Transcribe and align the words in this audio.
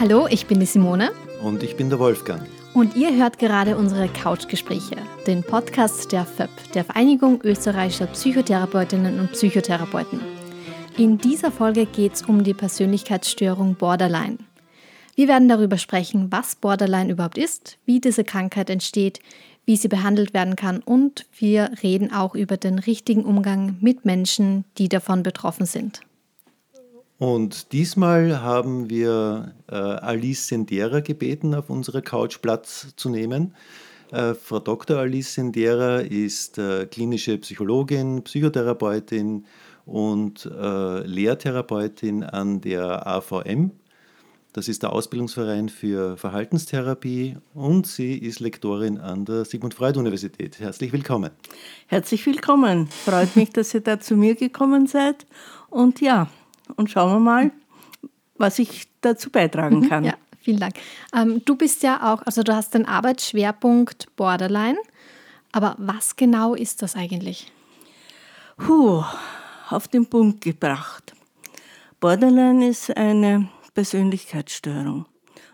Hallo, 0.00 0.26
ich 0.30 0.46
bin 0.46 0.60
die 0.60 0.64
Simone. 0.64 1.10
Und 1.42 1.62
ich 1.62 1.76
bin 1.76 1.90
der 1.90 1.98
Wolfgang. 1.98 2.40
Und 2.72 2.96
ihr 2.96 3.14
hört 3.14 3.38
gerade 3.38 3.76
unsere 3.76 4.08
Couchgespräche, 4.08 4.96
den 5.26 5.42
Podcast 5.42 6.10
der 6.10 6.24
FÖP, 6.24 6.48
der 6.72 6.84
Vereinigung 6.86 7.42
österreichischer 7.42 8.06
Psychotherapeutinnen 8.06 9.20
und 9.20 9.32
Psychotherapeuten. 9.32 10.22
In 10.96 11.18
dieser 11.18 11.52
Folge 11.52 11.84
geht 11.84 12.14
es 12.14 12.22
um 12.22 12.44
die 12.44 12.54
Persönlichkeitsstörung 12.54 13.74
Borderline. 13.74 14.38
Wir 15.16 15.28
werden 15.28 15.50
darüber 15.50 15.76
sprechen, 15.76 16.32
was 16.32 16.56
Borderline 16.56 17.12
überhaupt 17.12 17.36
ist, 17.36 17.76
wie 17.84 18.00
diese 18.00 18.24
Krankheit 18.24 18.70
entsteht, 18.70 19.20
wie 19.66 19.76
sie 19.76 19.88
behandelt 19.88 20.32
werden 20.32 20.56
kann 20.56 20.80
und 20.80 21.26
wir 21.36 21.72
reden 21.82 22.10
auch 22.10 22.34
über 22.34 22.56
den 22.56 22.78
richtigen 22.78 23.26
Umgang 23.26 23.76
mit 23.82 24.06
Menschen, 24.06 24.64
die 24.78 24.88
davon 24.88 25.22
betroffen 25.22 25.66
sind. 25.66 26.00
Und 27.20 27.72
diesmal 27.72 28.40
haben 28.40 28.88
wir 28.88 29.52
äh, 29.70 29.74
Alice 29.74 30.48
Sendera 30.48 31.00
gebeten, 31.00 31.54
auf 31.54 31.68
unserer 31.68 32.00
Couch 32.00 32.40
Platz 32.40 32.94
zu 32.96 33.10
nehmen. 33.10 33.54
Äh, 34.10 34.32
Frau 34.32 34.58
Dr. 34.58 34.96
Alice 34.96 35.34
Sendera 35.34 35.98
ist 35.98 36.56
äh, 36.56 36.86
klinische 36.86 37.36
Psychologin, 37.36 38.24
Psychotherapeutin 38.24 39.44
und 39.84 40.46
äh, 40.46 41.00
Lehrtherapeutin 41.00 42.24
an 42.24 42.62
der 42.62 43.06
AVM. 43.06 43.72
Das 44.54 44.68
ist 44.68 44.82
der 44.82 44.94
Ausbildungsverein 44.94 45.68
für 45.68 46.16
Verhaltenstherapie 46.16 47.36
und 47.52 47.86
sie 47.86 48.16
ist 48.16 48.40
Lektorin 48.40 48.96
an 48.96 49.26
der 49.26 49.44
Sigmund 49.44 49.74
Freud 49.74 49.98
Universität. 49.98 50.58
Herzlich 50.58 50.90
willkommen. 50.94 51.32
Herzlich 51.86 52.24
willkommen. 52.24 52.86
Freut 52.86 53.36
mich, 53.36 53.50
dass 53.50 53.74
ihr 53.74 53.82
da 53.82 54.00
zu 54.00 54.16
mir 54.16 54.36
gekommen 54.36 54.86
seid. 54.86 55.26
Und 55.68 56.00
ja, 56.00 56.30
und 56.76 56.90
schauen 56.90 57.12
wir 57.12 57.20
mal, 57.20 57.50
was 58.36 58.58
ich 58.58 58.88
dazu 59.00 59.30
beitragen 59.30 59.80
mhm, 59.80 59.88
kann. 59.88 60.04
Ja, 60.04 60.14
vielen 60.40 60.60
Dank. 60.60 60.74
Ähm, 61.14 61.42
du 61.44 61.56
bist 61.56 61.82
ja 61.82 62.12
auch, 62.12 62.22
also 62.22 62.42
du 62.42 62.54
hast 62.54 62.74
den 62.74 62.86
Arbeitsschwerpunkt 62.86 64.14
Borderline, 64.16 64.78
aber 65.52 65.74
was 65.78 66.16
genau 66.16 66.54
ist 66.54 66.82
das 66.82 66.96
eigentlich? 66.96 67.52
Puh, 68.56 69.02
auf 69.70 69.88
den 69.88 70.06
Punkt 70.06 70.40
gebracht. 70.42 71.14
Borderline 71.98 72.68
ist 72.68 72.96
eine 72.96 73.48
Persönlichkeitsstörung. 73.74 75.06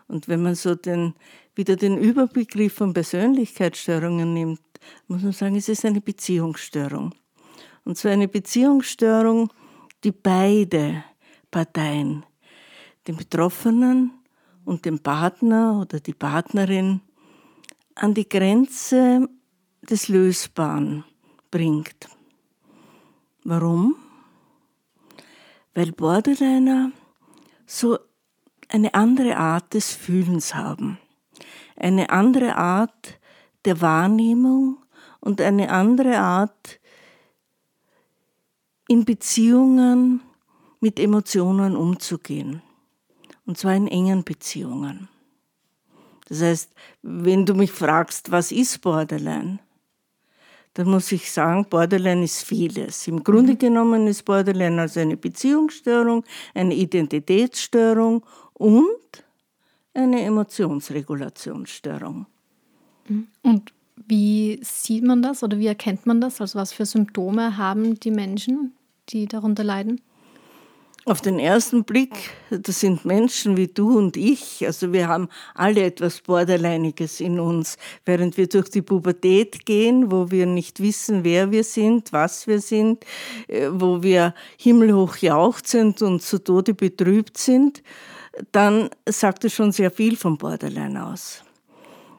Und 0.09 0.29
wenn 0.29 0.43
man 0.43 0.55
so 0.55 0.75
den, 0.75 1.15
wieder 1.55 1.77
den 1.77 1.99
Überbegriff 1.99 2.75
von 2.75 2.93
Persönlichkeitsstörungen 2.93 4.33
nimmt, 4.33 4.61
muss 5.09 5.23
man 5.23 5.33
sagen, 5.33 5.57
es 5.57 5.69
ist 5.69 5.85
eine 5.85 6.01
Beziehungsstörung. 6.01 7.15
Und 7.85 7.97
zwar 7.97 8.13
eine 8.13 8.29
Beziehungsstörung, 8.29 9.53
die 10.05 10.13
beide 10.13 11.05
Parteien, 11.51 12.25
den 13.07 13.17
Betroffenen 13.17 14.13
und 14.65 14.85
den 14.85 14.99
Partner 14.99 15.81
oder 15.81 16.01
die 16.01 16.15
Partnerin, 16.15 17.01
an 17.95 18.13
die 18.15 18.29
Grenze 18.29 19.29
des 19.83 20.09
Lösbaren 20.09 21.05
bringt. 21.51 22.09
Warum? 23.45 23.97
Weil 25.75 25.93
Borderliner 25.93 26.91
so 27.65 27.99
eine 28.69 28.95
andere 28.95 29.37
Art 29.37 29.75
des 29.75 29.93
Fühlens 29.93 30.55
haben, 30.55 30.99
eine 31.77 32.11
andere 32.11 32.57
Art 32.57 33.19
der 33.65 33.81
Wahrnehmung 33.81 34.79
und 35.21 35.41
eine 35.41 35.71
andere 35.71 36.19
Art 36.19 36.81
in 38.89 39.05
Beziehungen 39.05 40.21
mit 40.81 41.01
Emotionen 41.01 41.77
umzugehen. 41.77 42.63
Und 43.45 43.59
zwar 43.59 43.75
in 43.75 43.89
engen 43.89 44.25
Beziehungen. 44.25 45.09
Das 46.29 46.43
heißt, 46.43 46.73
wenn 47.03 47.47
du 47.47 47.55
mich 47.55 47.71
fragst, 47.71 48.31
was 48.31 48.51
ist 48.51 48.81
Borderline, 48.81 49.61
dann 50.75 50.91
muss 50.91 51.13
ich 51.13 51.33
sagen, 51.33 51.67
Borderline 51.71 52.25
ist 52.25 52.43
vieles. 52.43 53.09
Im 53.09 53.25
Grunde 53.25 53.55
mhm. 53.55 53.59
genommen 53.59 54.07
ist 54.07 54.25
Borderline 54.25 54.83
also 54.83 55.01
eine 55.01 55.17
Beziehungsstörung, 55.17 56.25
eine 56.55 56.75
Identitätsstörung 56.75 58.23
und 58.53 59.25
eine 59.95 60.23
Emotionsregulationsstörung. 60.23 62.27
Mhm. 63.09 63.29
Und 63.43 63.73
wie 64.07 64.61
sieht 64.63 65.05
man 65.05 65.23
das 65.23 65.43
oder 65.43 65.59
wie 65.59 65.67
erkennt 65.67 66.07
man 66.07 66.21
das? 66.21 66.41
Also 66.41 66.59
was 66.59 66.73
für 66.73 66.87
Symptome 66.87 67.57
haben 67.57 67.99
die 67.99 68.11
Menschen, 68.11 68.75
die 69.09 69.27
darunter 69.27 69.65
leiden? 69.65 70.01
Auf 71.09 71.21
den 71.21 71.39
ersten 71.39 71.85
Blick, 71.85 72.11
das 72.51 72.81
sind 72.81 73.05
Menschen 73.05 73.57
wie 73.57 73.69
du 73.69 73.97
und 73.97 74.17
ich, 74.17 74.67
also 74.67 74.93
wir 74.93 75.07
haben 75.07 75.29
alle 75.55 75.85
etwas 75.85 76.21
Borderleiniges 76.21 77.21
in 77.21 77.39
uns, 77.39 77.77
während 78.05 78.37
wir 78.37 78.49
durch 78.49 78.71
die 78.71 78.83
Pubertät 78.83 79.65
gehen, 79.67 80.11
wo 80.11 80.33
wir 80.33 80.47
nicht 80.47 80.81
wissen, 80.81 81.23
wer 81.23 81.53
wir 81.53 81.63
sind, 81.63 82.13
was 82.13 82.49
wir 82.49 82.61
sind, 82.61 83.05
äh, 83.47 83.69
wo 83.71 84.03
wir 84.03 84.35
himmelhoch 84.59 85.19
jauchzend 85.19 86.03
und 86.03 86.23
zu 86.23 86.43
Tode 86.43 86.75
betrübt 86.75 87.39
sind, 87.39 87.85
dann 88.51 88.91
sagt 89.09 89.45
es 89.45 89.55
schon 89.55 89.71
sehr 89.71 89.93
viel 89.93 90.17
vom 90.17 90.37
Borderline 90.37 91.07
aus. 91.07 91.45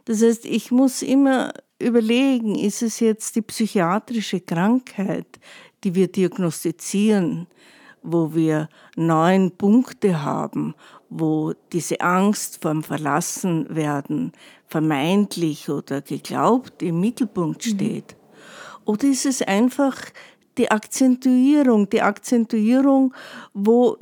Das 0.06 0.22
heißt, 0.22 0.46
ich 0.46 0.72
muss 0.72 1.02
immer 1.02 1.52
überlegen, 1.80 2.56
ist 2.56 2.82
es 2.82 3.00
jetzt 3.00 3.36
die 3.36 3.42
psychiatrische 3.42 4.40
Krankheit, 4.40 5.40
die 5.84 5.96
wir 5.96 6.08
diagnostizieren, 6.08 7.48
wo 8.04 8.34
wir 8.34 8.70
neun 8.96 9.52
Punkte 9.52 10.24
haben, 10.24 10.76
wo 11.10 11.54
diese 11.72 12.02
Angst 12.02 12.62
vorm 12.62 12.84
Verlassenwerden 12.84 14.32
vermeintlich 14.68 15.70
oder 15.70 16.02
geglaubt 16.02 16.82
im 16.82 17.00
Mittelpunkt 17.00 17.66
mhm. 17.66 17.70
steht? 17.70 18.16
Oder 18.86 19.06
ist 19.08 19.26
es 19.26 19.42
einfach 19.42 19.98
die 20.58 20.72
Akzentuierung, 20.72 21.90
die 21.90 22.02
Akzentuierung, 22.02 23.14
wo 23.54 23.98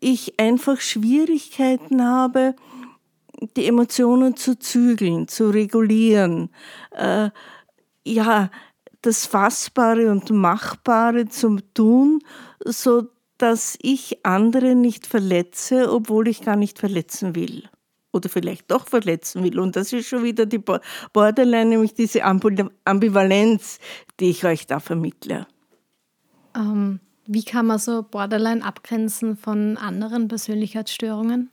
ich 0.00 0.38
einfach 0.38 0.80
Schwierigkeiten 0.80 2.04
habe, 2.04 2.54
die 3.56 3.66
Emotionen 3.66 4.36
zu 4.36 4.58
zügeln, 4.58 5.28
zu 5.28 5.50
regulieren, 5.50 6.50
äh, 6.92 7.30
ja, 8.04 8.50
das 9.02 9.26
Fassbare 9.26 10.10
und 10.10 10.30
Machbare 10.30 11.28
zum 11.28 11.60
Tun, 11.74 12.20
so 12.64 13.08
dass 13.38 13.78
ich 13.80 14.24
andere 14.26 14.74
nicht 14.74 15.06
verletze, 15.06 15.90
obwohl 15.90 16.28
ich 16.28 16.42
gar 16.42 16.56
nicht 16.56 16.78
verletzen 16.78 17.34
will. 17.34 17.64
Oder 18.12 18.28
vielleicht 18.28 18.70
doch 18.70 18.86
verletzen 18.86 19.42
will. 19.44 19.58
Und 19.58 19.76
das 19.76 19.92
ist 19.92 20.08
schon 20.08 20.24
wieder 20.24 20.44
die 20.44 20.62
Borderline, 21.12 21.70
nämlich 21.70 21.94
diese 21.94 22.24
Ambivalenz, 22.24 23.78
die 24.18 24.30
ich 24.30 24.44
euch 24.44 24.66
da 24.66 24.80
vermittle. 24.80 25.46
Ähm, 26.54 27.00
wie 27.26 27.44
kann 27.44 27.66
man 27.66 27.78
so 27.78 28.02
Borderline 28.02 28.64
abgrenzen 28.64 29.36
von 29.36 29.76
anderen 29.76 30.28
Persönlichkeitsstörungen? 30.28 31.48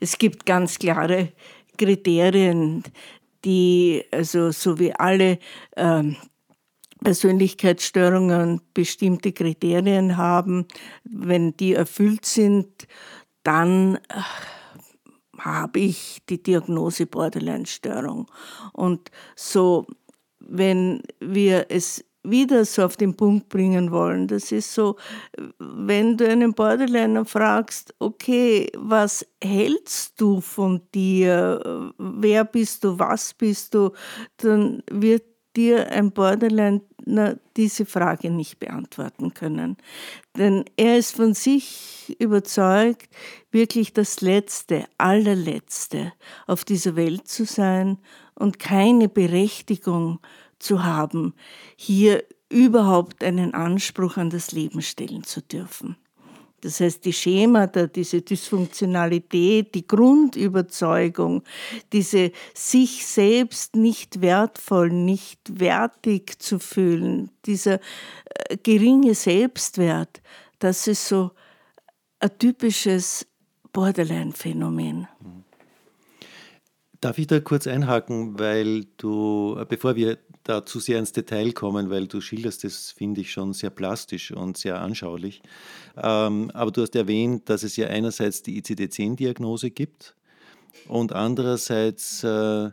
Es 0.00 0.18
gibt 0.18 0.46
ganz 0.46 0.78
klare 0.78 1.32
Kriterien, 1.76 2.82
die, 3.44 4.04
also 4.10 4.50
so 4.50 4.78
wie 4.78 4.92
alle 4.92 5.38
ähm, 5.76 6.16
Persönlichkeitsstörungen 7.02 8.60
bestimmte 8.74 9.32
Kriterien 9.32 10.16
haben. 10.16 10.66
Wenn 11.04 11.56
die 11.56 11.74
erfüllt 11.74 12.26
sind, 12.26 12.88
dann 13.44 13.96
äh, 13.96 13.98
habe 15.38 15.78
ich 15.78 16.18
die 16.28 16.42
Diagnose 16.42 17.06
Borderline-Störung. 17.06 18.30
Und 18.72 19.10
so, 19.36 19.86
wenn 20.40 21.02
wir 21.20 21.66
es 21.68 22.04
wieder 22.22 22.64
so 22.64 22.84
auf 22.84 22.96
den 22.96 23.16
Punkt 23.16 23.48
bringen 23.48 23.90
wollen. 23.90 24.26
Das 24.26 24.52
ist 24.52 24.74
so, 24.74 24.96
wenn 25.58 26.16
du 26.16 26.28
einen 26.28 26.52
Borderliner 26.52 27.24
fragst, 27.24 27.94
okay, 27.98 28.70
was 28.76 29.26
hältst 29.42 30.20
du 30.20 30.40
von 30.40 30.82
dir? 30.94 31.92
Wer 31.98 32.44
bist 32.44 32.84
du? 32.84 32.98
Was 32.98 33.34
bist 33.34 33.74
du? 33.74 33.92
Dann 34.38 34.82
wird 34.90 35.24
dir 35.56 35.90
ein 35.90 36.12
Borderliner 36.12 36.80
diese 37.56 37.86
Frage 37.86 38.30
nicht 38.30 38.58
beantworten 38.58 39.32
können. 39.34 39.76
Denn 40.36 40.64
er 40.76 40.98
ist 40.98 41.16
von 41.16 41.34
sich 41.34 42.14
überzeugt, 42.20 43.08
wirklich 43.50 43.92
das 43.92 44.20
Letzte, 44.20 44.84
allerletzte 44.98 46.12
auf 46.46 46.64
dieser 46.64 46.96
Welt 46.96 47.26
zu 47.26 47.44
sein 47.44 47.98
und 48.34 48.58
keine 48.58 49.08
Berechtigung 49.08 50.20
zu 50.58 50.84
haben, 50.84 51.34
hier 51.76 52.24
überhaupt 52.48 53.22
einen 53.22 53.54
Anspruch 53.54 54.16
an 54.16 54.30
das 54.30 54.52
Leben 54.52 54.82
stellen 54.82 55.24
zu 55.24 55.42
dürfen. 55.42 55.96
Das 56.60 56.80
heißt, 56.80 57.04
die 57.04 57.12
Schemata, 57.12 57.86
diese 57.86 58.20
Dysfunktionalität, 58.20 59.74
die 59.76 59.86
Grundüberzeugung, 59.86 61.44
diese 61.92 62.32
sich 62.52 63.06
selbst 63.06 63.76
nicht 63.76 64.20
wertvoll, 64.20 64.90
nicht 64.90 65.60
wertig 65.60 66.40
zu 66.40 66.58
fühlen, 66.58 67.30
dieser 67.46 67.74
äh, 67.74 68.56
geringe 68.60 69.14
Selbstwert, 69.14 70.20
das 70.58 70.88
ist 70.88 71.06
so 71.06 71.30
ein 72.18 72.36
typisches 72.38 73.24
Borderline-Phänomen. 73.72 75.06
Darf 77.00 77.18
ich 77.18 77.28
da 77.28 77.38
kurz 77.38 77.68
einhaken, 77.68 78.36
weil 78.40 78.86
du, 78.96 79.64
bevor 79.68 79.94
wir 79.94 80.18
da 80.48 80.64
zu 80.64 80.80
sehr 80.80 80.98
ins 80.98 81.12
Detail 81.12 81.52
kommen, 81.52 81.90
weil 81.90 82.06
du 82.06 82.20
schilderst 82.20 82.64
das, 82.64 82.92
finde 82.92 83.20
ich, 83.20 83.30
schon 83.30 83.52
sehr 83.52 83.70
plastisch 83.70 84.32
und 84.32 84.56
sehr 84.56 84.80
anschaulich. 84.80 85.42
Ähm, 85.96 86.50
aber 86.54 86.70
du 86.70 86.82
hast 86.82 86.96
erwähnt, 86.96 87.50
dass 87.50 87.62
es 87.62 87.76
ja 87.76 87.88
einerseits 87.88 88.42
die 88.42 88.58
ICD-10-Diagnose 88.58 89.70
gibt 89.70 90.14
und 90.86 91.12
andererseits 91.12 92.24
äh, 92.24 92.70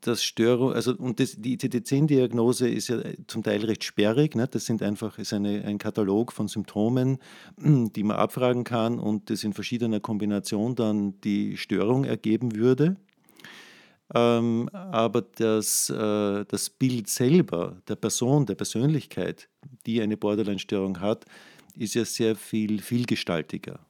das 0.00 0.24
Störung, 0.24 0.72
also 0.72 0.96
und 0.96 1.20
das, 1.20 1.36
die 1.38 1.56
ICD-10-Diagnose 1.56 2.68
ist 2.68 2.88
ja 2.88 2.98
zum 3.26 3.42
Teil 3.42 3.64
recht 3.64 3.84
sperrig. 3.84 4.34
Ne? 4.34 4.48
Das 4.48 4.64
sind 4.64 4.82
einfach 4.82 5.18
ist 5.18 5.32
eine, 5.32 5.64
ein 5.64 5.78
Katalog 5.78 6.32
von 6.32 6.48
Symptomen, 6.48 7.18
die 7.58 8.02
man 8.02 8.16
abfragen 8.16 8.64
kann 8.64 8.98
und 8.98 9.30
das 9.30 9.44
in 9.44 9.52
verschiedener 9.52 10.00
Kombination 10.00 10.74
dann 10.74 11.20
die 11.20 11.56
Störung 11.56 12.04
ergeben 12.04 12.56
würde. 12.56 12.96
Ähm, 14.14 14.68
aber 14.72 15.22
das, 15.22 15.90
äh, 15.90 16.44
das 16.44 16.70
Bild 16.70 17.08
selber 17.08 17.82
der 17.88 17.96
Person, 17.96 18.46
der 18.46 18.54
Persönlichkeit, 18.54 19.48
die 19.84 20.00
eine 20.00 20.16
Borderline-Störung 20.16 21.00
hat, 21.00 21.24
ist 21.74 21.94
ja 21.94 22.04
sehr 22.04 22.36
viel 22.36 22.80
vielgestaltiger. 22.80 23.80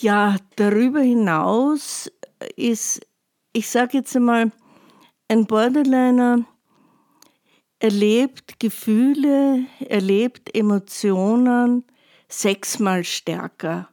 Ja, 0.00 0.36
darüber 0.56 1.00
hinaus 1.00 2.10
ist, 2.56 3.06
ich 3.52 3.68
sage 3.68 3.98
jetzt 3.98 4.16
einmal, 4.16 4.52
ein 5.28 5.46
Borderliner 5.46 6.44
erlebt 7.78 8.58
Gefühle, 8.58 9.66
erlebt 9.80 10.54
Emotionen 10.54 11.84
sechsmal 12.28 13.04
stärker 13.04 13.88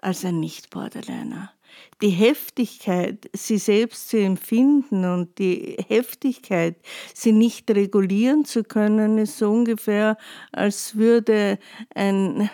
als 0.00 0.24
ein 0.24 0.40
Nicht-Borderliner 0.40 1.55
die 2.02 2.10
Heftigkeit, 2.10 3.30
sie 3.32 3.58
selbst 3.58 4.10
zu 4.10 4.18
empfinden 4.18 5.04
und 5.04 5.38
die 5.38 5.76
Heftigkeit, 5.88 6.76
sie 7.14 7.32
nicht 7.32 7.70
regulieren 7.70 8.44
zu 8.44 8.64
können, 8.64 9.18
ist 9.18 9.38
so 9.38 9.50
ungefähr, 9.50 10.18
als 10.52 10.96
würde 10.96 11.58
ein, 11.94 12.50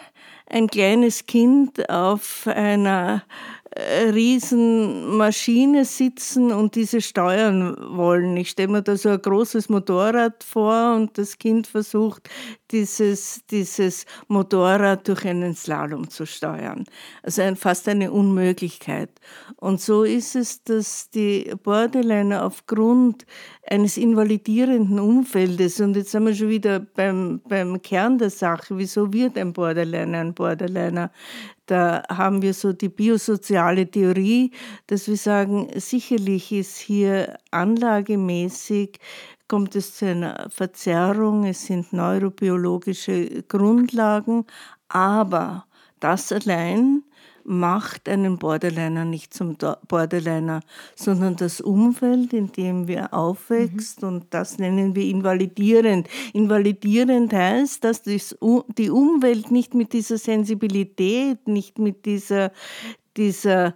ein 0.46 0.68
kleines 0.68 1.26
Kind 1.26 1.88
auf 1.90 2.46
einer 2.46 3.24
Riesenmaschine 3.78 5.84
sitzen 5.84 6.52
und 6.52 6.74
diese 6.74 7.00
steuern 7.00 7.76
wollen. 7.96 8.36
Ich 8.36 8.50
stelle 8.50 8.68
mir 8.68 8.82
da 8.82 8.96
so 8.96 9.08
ein 9.08 9.22
großes 9.22 9.70
Motorrad 9.70 10.44
vor 10.44 10.94
und 10.94 11.16
das 11.16 11.38
Kind 11.38 11.66
versucht, 11.66 12.28
dieses, 12.70 13.40
dieses 13.50 14.04
Motorrad 14.28 15.08
durch 15.08 15.24
einen 15.24 15.54
Slalom 15.54 16.10
zu 16.10 16.26
steuern. 16.26 16.84
Also 17.22 17.42
ein, 17.42 17.56
fast 17.56 17.88
eine 17.88 18.12
Unmöglichkeit. 18.12 19.10
Und 19.56 19.80
so 19.80 20.04
ist 20.04 20.36
es, 20.36 20.62
dass 20.64 21.08
die 21.10 21.52
Borderliner 21.62 22.44
aufgrund 22.44 23.24
eines 23.66 23.96
invalidierenden 23.96 24.98
Umfeldes, 24.98 25.80
und 25.80 25.96
jetzt 25.96 26.10
sind 26.10 26.26
wir 26.26 26.34
schon 26.34 26.48
wieder 26.48 26.80
beim, 26.80 27.40
beim 27.48 27.80
Kern 27.80 28.18
der 28.18 28.30
Sache, 28.30 28.76
wieso 28.76 29.12
wird 29.12 29.38
ein 29.38 29.52
Borderliner 29.52 30.18
ein 30.18 30.34
Borderliner? 30.34 31.10
Da 31.66 32.02
haben 32.08 32.42
wir 32.42 32.54
so 32.54 32.72
die 32.72 32.88
biosoziale 32.88 33.88
Theorie, 33.90 34.50
dass 34.88 35.06
wir 35.08 35.16
sagen, 35.16 35.68
sicherlich 35.76 36.50
ist 36.52 36.78
hier 36.78 37.38
anlagemäßig 37.50 38.98
kommt 39.48 39.76
es 39.76 39.96
zu 39.96 40.06
einer 40.06 40.48
Verzerrung, 40.50 41.44
es 41.44 41.66
sind 41.66 41.92
neurobiologische 41.92 43.42
Grundlagen, 43.48 44.46
aber 44.88 45.66
das 46.00 46.32
allein 46.32 47.02
macht 47.44 48.08
einen 48.08 48.38
Borderliner 48.38 49.04
nicht 49.04 49.34
zum 49.34 49.56
Borderliner, 49.88 50.60
sondern 50.94 51.36
das 51.36 51.60
Umfeld, 51.60 52.32
in 52.32 52.52
dem 52.52 52.88
wir 52.88 53.12
aufwächst, 53.12 54.02
mhm. 54.02 54.08
und 54.08 54.26
das 54.30 54.58
nennen 54.58 54.94
wir 54.94 55.04
invalidierend. 55.04 56.08
Invalidierend 56.32 57.32
heißt, 57.32 57.84
dass 57.84 58.02
die 58.02 58.90
Umwelt 58.90 59.50
nicht 59.50 59.74
mit 59.74 59.92
dieser 59.92 60.18
Sensibilität, 60.18 61.46
nicht 61.46 61.78
mit 61.78 62.06
dieser, 62.06 62.52
dieser 63.16 63.74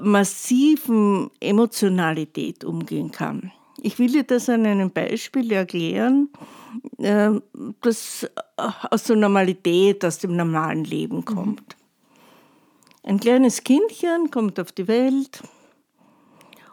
massiven 0.00 1.30
Emotionalität 1.40 2.64
umgehen 2.64 3.10
kann. 3.10 3.52
Ich 3.82 3.98
will 3.98 4.12
dir 4.12 4.22
das 4.22 4.48
an 4.48 4.64
einem 4.64 4.90
Beispiel 4.90 5.50
erklären, 5.52 6.28
äh, 6.98 7.30
das 7.80 8.30
aus 8.90 9.04
der 9.04 9.16
Normalität, 9.16 10.04
aus 10.04 10.18
dem 10.18 10.36
normalen 10.36 10.84
Leben 10.84 11.24
mhm. 11.28 11.56
Ein 13.04 13.18
kleines 13.18 13.64
Kindchen 13.64 14.30
kommt 14.30 14.60
auf 14.60 14.70
die 14.70 14.86
Welt 14.86 15.42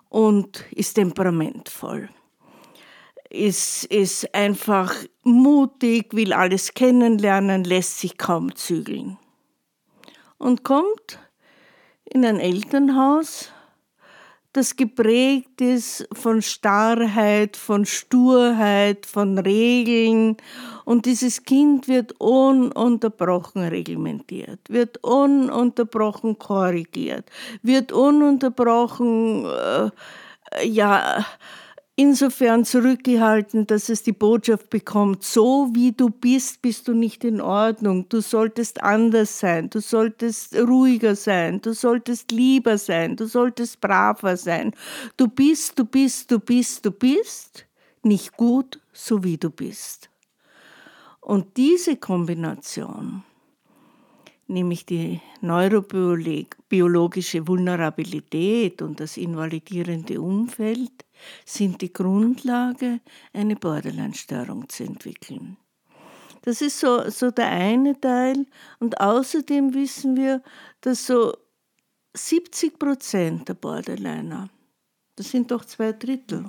und 0.10 0.64
ist 0.72 0.94
temperamentvoll. 0.94 2.10
Ist, 3.32 3.86
ist 3.86 4.34
einfach 4.34 4.94
mutig, 5.24 6.14
will 6.14 6.34
alles 6.34 6.74
kennenlernen, 6.74 7.64
lässt 7.64 8.00
sich 8.00 8.18
kaum 8.18 8.56
zügeln. 8.56 9.18
Und 10.38 10.64
kommt 10.64 11.20
in 12.06 12.26
ein 12.26 12.40
Elternhaus, 12.40 13.52
das 14.54 14.76
geprägt 14.76 15.62
ist 15.62 16.08
von 16.12 16.42
Starrheit, 16.42 17.56
von 17.56 17.86
Sturheit, 17.86 19.06
von 19.06 19.38
Regeln. 19.38 20.38
Und 20.86 21.06
dieses 21.06 21.44
Kind 21.44 21.88
wird 21.88 22.14
ununterbrochen 22.20 23.62
reglementiert, 23.68 24.60
wird 24.70 25.04
ununterbrochen 25.04 26.40
korrigiert, 26.40 27.30
wird 27.62 27.92
ununterbrochen, 27.92 29.46
äh, 29.46 30.66
ja, 30.66 31.26
insofern 32.00 32.64
zurückgehalten, 32.64 33.68
dass 33.68 33.90
es 33.90 34.04
die 34.04 34.14
Botschaft 34.14 34.70
bekommt, 34.70 35.22
so 35.22 35.70
wie 35.74 35.92
du 35.92 36.10
bist, 36.10 36.62
bist 36.62 36.88
du 36.88 36.94
nicht 36.94 37.26
in 37.26 37.42
Ordnung. 37.42 38.08
Du 38.08 38.22
solltest 38.22 38.82
anders 38.82 39.40
sein, 39.40 39.70
du 39.70 39.82
solltest 39.82 40.56
ruhiger 40.56 41.18
sein, 41.18 41.60
du 41.60 41.74
solltest 41.74 42.32
lieber 42.32 42.78
sein, 42.78 43.18
du 43.18 43.26
solltest 43.26 43.82
braver 43.82 44.38
sein. 44.38 44.74
Du 45.18 45.28
bist, 45.28 45.78
du 45.78 45.84
bist, 45.84 46.32
du 46.32 46.40
bist, 46.40 46.86
du 46.86 46.92
bist 46.92 47.66
nicht 48.02 48.38
gut, 48.38 48.80
so 48.94 49.26
wie 49.26 49.36
du 49.36 49.50
bist. 49.50 50.10
Und 51.20 51.58
diese 51.58 51.98
Kombination, 51.98 53.24
nämlich 54.48 54.86
die 54.86 55.20
neurobiologische 55.42 57.46
Vulnerabilität 57.46 58.82
und 58.82 59.02
das 59.02 59.18
invalidierende 59.18 60.22
Umfeld, 60.22 60.94
sind 61.46 61.82
die 61.82 61.92
Grundlage, 61.92 63.00
eine 63.34 63.56
Borderline-Störung 63.56 64.70
zu 64.70 64.84
entwickeln. 64.84 65.58
Das 66.44 66.62
ist 66.62 66.80
so, 66.80 67.10
so 67.10 67.32
der 67.32 67.48
eine 67.48 68.00
Teil. 68.00 68.46
Und 68.80 69.00
außerdem 69.00 69.74
wissen 69.74 70.16
wir, 70.16 70.42
dass 70.82 71.06
so 71.06 71.34
70 72.14 72.80
Prozent 72.80 73.50
der 73.50 73.54
Borderliner, 73.54 74.50
das 75.16 75.32
sind 75.32 75.52
doch 75.52 75.66
zwei 75.66 75.92
Drittel, 75.92 76.46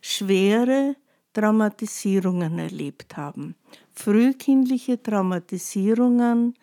schwere 0.00 0.96
Traumatisierungen 1.32 2.58
erlebt 2.58 3.16
haben. 3.16 3.54
Frühkindliche 3.92 5.02
Traumatisierungen, 5.02 6.54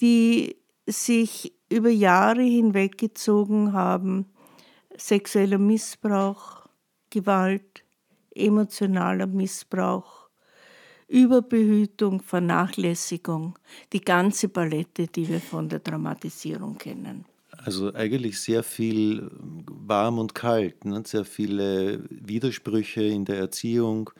die 0.00 0.56
sich 0.86 1.52
über 1.70 1.90
Jahre 1.90 2.42
hinweggezogen 2.42 3.72
haben, 3.72 4.26
sexueller 4.98 5.58
Missbrauch, 5.58 6.66
Gewalt, 7.10 7.84
emotionaler 8.34 9.26
Missbrauch, 9.26 10.28
Überbehütung, 11.08 12.20
Vernachlässigung, 12.20 13.58
die 13.92 14.00
ganze 14.00 14.48
Palette, 14.48 15.06
die 15.06 15.28
wir 15.28 15.40
von 15.40 15.68
der 15.68 15.82
Traumatisierung 15.82 16.76
kennen. 16.76 17.24
Also 17.50 17.92
eigentlich 17.94 18.38
sehr 18.38 18.62
viel 18.62 19.30
warm 19.66 20.18
und 20.18 20.34
kalt, 20.34 20.84
ne? 20.84 21.02
sehr 21.04 21.24
viele 21.24 22.04
Widersprüche 22.10 23.02
in 23.02 23.24
der 23.24 23.38
Erziehung, 23.38 24.10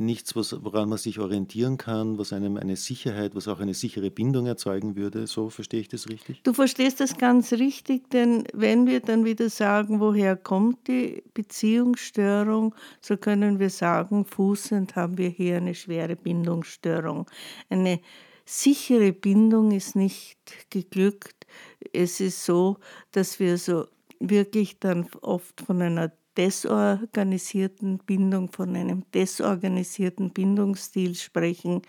nichts, 0.00 0.34
woran 0.34 0.88
man 0.88 0.98
sich 0.98 1.18
orientieren 1.18 1.76
kann, 1.76 2.18
was 2.18 2.32
einem 2.32 2.56
eine 2.56 2.76
Sicherheit, 2.76 3.34
was 3.34 3.48
auch 3.48 3.60
eine 3.60 3.74
sichere 3.74 4.10
Bindung 4.10 4.46
erzeugen 4.46 4.96
würde. 4.96 5.26
So 5.26 5.50
verstehe 5.50 5.80
ich 5.80 5.88
das 5.88 6.08
richtig? 6.08 6.42
Du 6.42 6.52
verstehst 6.52 7.00
das 7.00 7.18
ganz 7.18 7.52
richtig, 7.52 8.10
denn 8.10 8.44
wenn 8.52 8.86
wir 8.86 9.00
dann 9.00 9.24
wieder 9.24 9.50
sagen, 9.50 10.00
woher 10.00 10.36
kommt 10.36 10.88
die 10.88 11.22
Beziehungsstörung, 11.34 12.74
so 13.00 13.16
können 13.16 13.58
wir 13.58 13.70
sagen, 13.70 14.24
fußend 14.24 14.96
haben 14.96 15.18
wir 15.18 15.28
hier 15.28 15.58
eine 15.58 15.74
schwere 15.74 16.16
Bindungsstörung. 16.16 17.30
Eine 17.68 18.00
sichere 18.44 19.12
Bindung 19.12 19.70
ist 19.70 19.94
nicht 19.94 20.38
geglückt. 20.70 21.46
Es 21.92 22.20
ist 22.20 22.44
so, 22.44 22.78
dass 23.12 23.38
wir 23.38 23.58
so 23.58 23.86
wirklich 24.18 24.78
dann 24.78 25.08
oft 25.22 25.60
von 25.60 25.80
einer 25.82 26.12
desorganisierten 26.36 27.98
Bindung, 27.98 28.50
von 28.50 28.76
einem 28.76 29.04
desorganisierten 29.12 30.30
Bindungsstil 30.30 31.14
sprechen. 31.14 31.82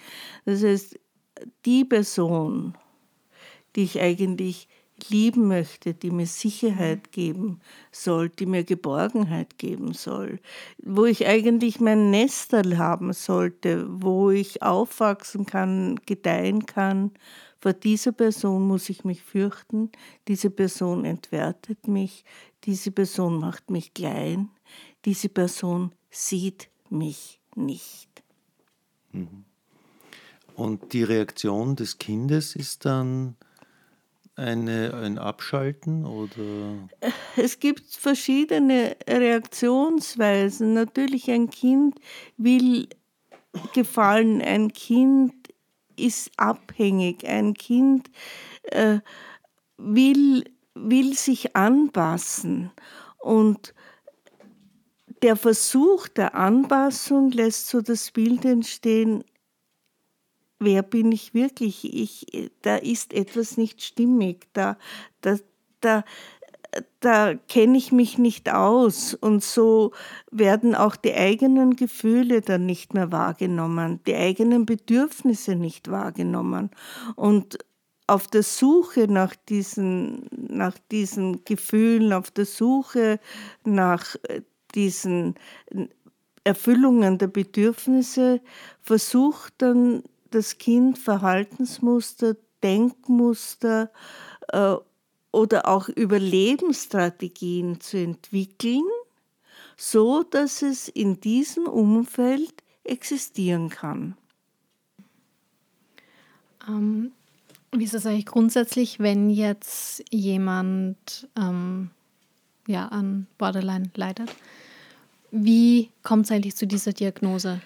Das 0.45 0.63
heißt, 0.63 0.99
die 1.65 1.85
Person, 1.85 2.75
die 3.75 3.83
ich 3.83 4.01
eigentlich 4.01 4.67
lieben 5.09 5.47
möchte, 5.47 5.93
die 5.93 6.11
mir 6.11 6.27
Sicherheit 6.27 7.11
geben 7.11 7.59
soll, 7.91 8.29
die 8.29 8.45
mir 8.45 8.63
Geborgenheit 8.63 9.57
geben 9.57 9.93
soll, 9.93 10.39
wo 10.77 11.05
ich 11.05 11.25
eigentlich 11.25 11.79
mein 11.79 12.11
Nestel 12.11 12.77
haben 12.77 13.13
sollte, 13.13 13.87
wo 13.89 14.29
ich 14.29 14.61
aufwachsen 14.61 15.45
kann, 15.45 15.99
gedeihen 16.05 16.65
kann. 16.65 17.11
Vor 17.59 17.73
dieser 17.73 18.11
Person 18.11 18.67
muss 18.67 18.89
ich 18.89 19.03
mich 19.03 19.21
fürchten, 19.21 19.91
diese 20.27 20.49
Person 20.49 21.05
entwertet 21.05 21.87
mich, 21.87 22.23
diese 22.63 22.91
Person 22.91 23.39
macht 23.39 23.69
mich 23.69 23.93
klein, 23.93 24.49
diese 25.05 25.29
Person 25.29 25.93
sieht 26.09 26.69
mich 26.89 27.39
nicht. 27.55 28.09
Mhm. 29.11 29.45
Und 30.55 30.93
die 30.93 31.03
Reaktion 31.03 31.75
des 31.75 31.97
Kindes 31.97 32.55
ist 32.55 32.85
dann 32.85 33.35
eine, 34.35 34.93
ein 34.93 35.17
Abschalten 35.17 36.05
oder? 36.05 36.89
Es 37.35 37.59
gibt 37.59 37.83
verschiedene 37.93 38.95
Reaktionsweisen. 39.07 40.73
Natürlich, 40.73 41.29
ein 41.31 41.49
Kind 41.49 41.99
will 42.37 42.87
gefallen, 43.73 44.41
ein 44.41 44.71
Kind 44.73 45.33
ist 45.95 46.31
abhängig, 46.37 47.27
ein 47.27 47.53
Kind 47.53 48.09
äh, 48.63 48.99
will, 49.77 50.45
will 50.89 51.13
sich 51.13 51.55
anpassen. 51.55 52.71
Und 53.17 53.73
der 55.21 55.35
Versuch 55.35 56.07
der 56.07 56.35
Anpassung 56.35 57.31
lässt 57.31 57.67
so 57.67 57.81
das 57.81 58.11
Bild 58.11 58.43
entstehen, 58.45 59.23
wer 60.59 60.83
bin 60.83 61.11
ich 61.11 61.33
wirklich? 61.33 61.93
Ich, 61.93 62.51
da 62.61 62.77
ist 62.77 63.13
etwas 63.13 63.57
nicht 63.57 63.83
stimmig, 63.83 64.47
da, 64.53 64.77
da, 65.21 65.37
da, 65.81 66.03
da 66.99 67.33
kenne 67.35 67.77
ich 67.77 67.91
mich 67.91 68.17
nicht 68.17 68.51
aus. 68.51 69.13
Und 69.13 69.43
so 69.43 69.91
werden 70.31 70.75
auch 70.75 70.95
die 70.95 71.13
eigenen 71.13 71.75
Gefühle 71.75 72.41
dann 72.41 72.65
nicht 72.65 72.93
mehr 72.93 73.11
wahrgenommen, 73.11 73.99
die 74.05 74.15
eigenen 74.15 74.65
Bedürfnisse 74.65 75.55
nicht 75.55 75.91
wahrgenommen. 75.91 76.71
Und 77.15 77.57
auf 78.11 78.27
der 78.27 78.43
Suche 78.43 79.07
nach 79.07 79.37
diesen, 79.47 80.27
nach 80.31 80.77
diesen 80.91 81.45
Gefühlen, 81.45 82.11
auf 82.11 82.29
der 82.29 82.45
Suche 82.45 83.21
nach 83.63 84.17
diesen 84.75 85.35
Erfüllungen 86.43 87.17
der 87.19 87.27
Bedürfnisse, 87.27 88.41
versucht 88.81 89.53
dann 89.59 90.03
das 90.29 90.57
Kind 90.57 90.97
Verhaltensmuster, 90.97 92.35
Denkmuster 92.61 93.89
äh, 94.49 94.75
oder 95.31 95.69
auch 95.69 95.87
Überlebensstrategien 95.87 97.79
zu 97.79 97.97
entwickeln, 97.97 98.83
so 99.77 100.23
dass 100.23 100.61
es 100.61 100.89
in 100.89 101.21
diesem 101.21 101.65
Umfeld 101.65 102.61
existieren 102.83 103.69
kann. 103.69 104.17
Ähm, 106.67 107.13
wie 107.71 107.83
ist 107.83 107.93
das 107.93 108.05
eigentlich 108.05 108.25
grundsätzlich, 108.25 108.99
wenn 108.99 109.29
jetzt 109.29 110.03
jemand 110.11 111.27
ähm, 111.37 111.89
ja, 112.67 112.87
an 112.87 113.27
Borderline 113.37 113.89
leidet? 113.95 114.29
Wie 115.31 115.89
kommt 116.03 116.25
es 116.25 116.31
eigentlich 116.31 116.57
zu 116.57 116.67
dieser 116.67 116.91
Diagnose? 116.91 117.61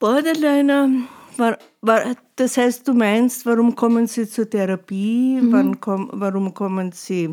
Borderliner, 0.00 0.88
war, 1.36 1.58
war, 1.80 2.16
das 2.36 2.56
heißt, 2.56 2.88
du 2.88 2.94
meinst, 2.94 3.46
warum 3.46 3.76
kommen 3.76 4.06
sie 4.06 4.28
zur 4.28 4.48
Therapie? 4.48 5.40
Mhm. 5.40 5.80
Komm, 5.80 6.10
warum 6.12 6.52
kommen 6.52 6.90
sie 6.92 7.30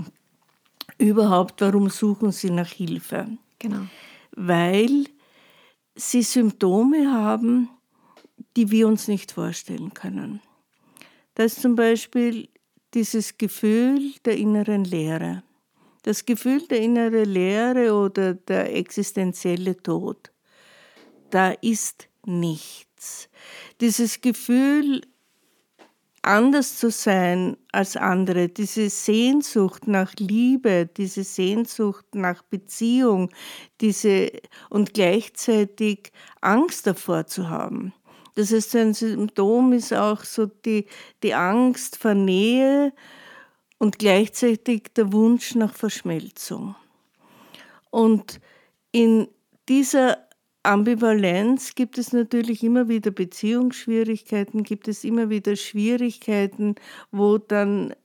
überhaupt? 0.97 1.61
Warum 1.61 1.89
suchen 1.89 2.31
sie 2.31 2.51
nach 2.51 2.69
Hilfe? 2.69 3.27
Genau. 3.57 3.81
Weil 4.35 5.05
sie 5.95 6.21
Symptome 6.21 7.11
haben, 7.11 7.69
die 8.55 8.69
wir 8.69 8.87
uns 8.87 9.07
nicht 9.07 9.31
vorstellen 9.31 9.93
können. 9.93 10.41
Das 11.37 11.53
ist 11.53 11.61
zum 11.61 11.75
Beispiel 11.75 12.49
dieses 12.95 13.37
Gefühl 13.37 14.13
der 14.25 14.37
inneren 14.37 14.83
Leere. 14.85 15.43
Das 16.01 16.25
Gefühl 16.25 16.67
der 16.67 16.79
inneren 16.79 17.25
Leere 17.25 17.93
oder 17.93 18.33
der 18.33 18.75
existenzielle 18.75 19.77
Tod. 19.77 20.31
Da 21.29 21.51
ist 21.51 22.07
nichts. 22.25 23.29
Dieses 23.81 24.19
Gefühl, 24.21 25.01
anders 26.23 26.79
zu 26.79 26.89
sein 26.89 27.55
als 27.71 27.95
andere, 27.95 28.49
diese 28.49 28.89
Sehnsucht 28.89 29.87
nach 29.87 30.15
Liebe, 30.15 30.89
diese 30.97 31.23
Sehnsucht 31.23 32.15
nach 32.15 32.41
Beziehung, 32.41 33.29
diese 33.79 34.31
und 34.71 34.95
gleichzeitig 34.95 36.11
Angst 36.41 36.87
davor 36.87 37.27
zu 37.27 37.47
haben. 37.47 37.93
Das 38.37 38.51
heißt, 38.53 38.75
ein 38.75 38.93
Symptom 38.93 39.73
ist 39.73 39.91
auch 39.93 40.23
so 40.23 40.45
die, 40.45 40.85
die 41.23 41.33
Angst 41.33 41.97
vor 41.97 42.13
Nähe 42.13 42.93
und 43.79 43.97
gleichzeitig 43.97 44.93
der 44.95 45.11
Wunsch 45.11 45.55
nach 45.55 45.73
Verschmelzung. 45.73 46.75
Und 47.89 48.39
in 48.91 49.27
dieser 49.67 50.19
Ambivalenz 50.61 51.73
gibt 51.73 51.97
es 51.97 52.13
natürlich 52.13 52.61
immer 52.61 52.87
wieder 52.87 53.09
Beziehungsschwierigkeiten, 53.09 54.61
gibt 54.61 54.87
es 54.87 55.03
immer 55.03 55.31
wieder 55.31 55.55
Schwierigkeiten, 55.55 56.75
wo 57.09 57.39
dann 57.39 57.95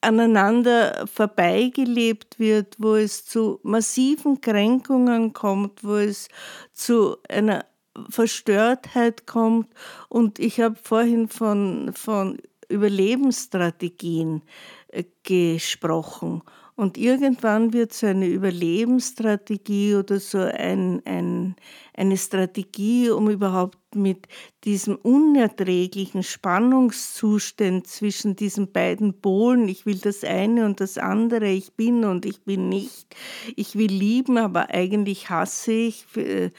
aneinander 0.00 1.06
vorbeigelebt 1.06 2.40
wird, 2.40 2.74
wo 2.78 2.96
es 2.96 3.26
zu 3.26 3.60
massiven 3.62 4.40
Kränkungen 4.40 5.32
kommt, 5.34 5.84
wo 5.84 5.98
es 5.98 6.26
zu 6.72 7.18
einer 7.28 7.64
Verstörtheit 8.08 9.26
kommt. 9.26 9.68
Und 10.08 10.38
ich 10.38 10.60
habe 10.60 10.76
vorhin 10.76 11.28
von, 11.28 11.92
von 11.94 12.38
Überlebensstrategien 12.68 14.42
äh, 14.88 15.04
gesprochen. 15.22 16.42
Und 16.80 16.96
irgendwann 16.96 17.74
wird 17.74 17.92
so 17.92 18.06
eine 18.06 18.26
Überlebensstrategie 18.26 19.96
oder 19.96 20.18
so 20.18 20.38
ein, 20.38 21.02
ein, 21.04 21.54
eine 21.92 22.16
Strategie, 22.16 23.10
um 23.10 23.28
überhaupt 23.28 23.76
mit 23.94 24.26
diesem 24.64 24.96
unerträglichen 24.96 26.22
Spannungszustand 26.22 27.86
zwischen 27.86 28.34
diesen 28.34 28.72
beiden 28.72 29.20
Polen, 29.20 29.68
ich 29.68 29.84
will 29.84 29.98
das 29.98 30.24
eine 30.24 30.64
und 30.64 30.80
das 30.80 30.96
andere, 30.96 31.48
ich 31.48 31.74
bin 31.74 32.04
und 32.04 32.24
ich 32.24 32.44
bin 32.44 32.70
nicht, 32.70 33.14
ich 33.56 33.76
will 33.76 33.90
lieben, 33.92 34.38
aber 34.38 34.70
eigentlich 34.70 35.28
hasse 35.28 35.72
ich, 35.72 36.06
äh, 36.16 36.50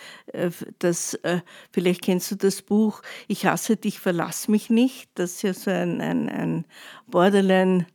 das, 0.78 1.16
äh, 1.24 1.42
vielleicht 1.72 2.04
kennst 2.04 2.30
du 2.30 2.36
das 2.36 2.62
Buch, 2.62 3.02
ich 3.28 3.48
hasse 3.48 3.76
dich, 3.76 4.00
verlass 4.00 4.48
mich 4.48 4.70
nicht, 4.70 5.10
das 5.16 5.36
ist 5.36 5.42
ja 5.42 5.54
so 5.56 5.72
ein, 5.72 6.00
ein, 6.00 6.30
ein 6.30 6.66
Borderline- 7.10 7.88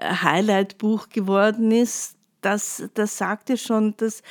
Highlight-Buch 0.00 1.08
geworden 1.08 1.70
ist, 1.70 2.16
das, 2.40 2.88
das 2.94 3.16
sagt 3.16 3.48
ja 3.48 3.56
schon, 3.56 3.96
dass 3.96 4.22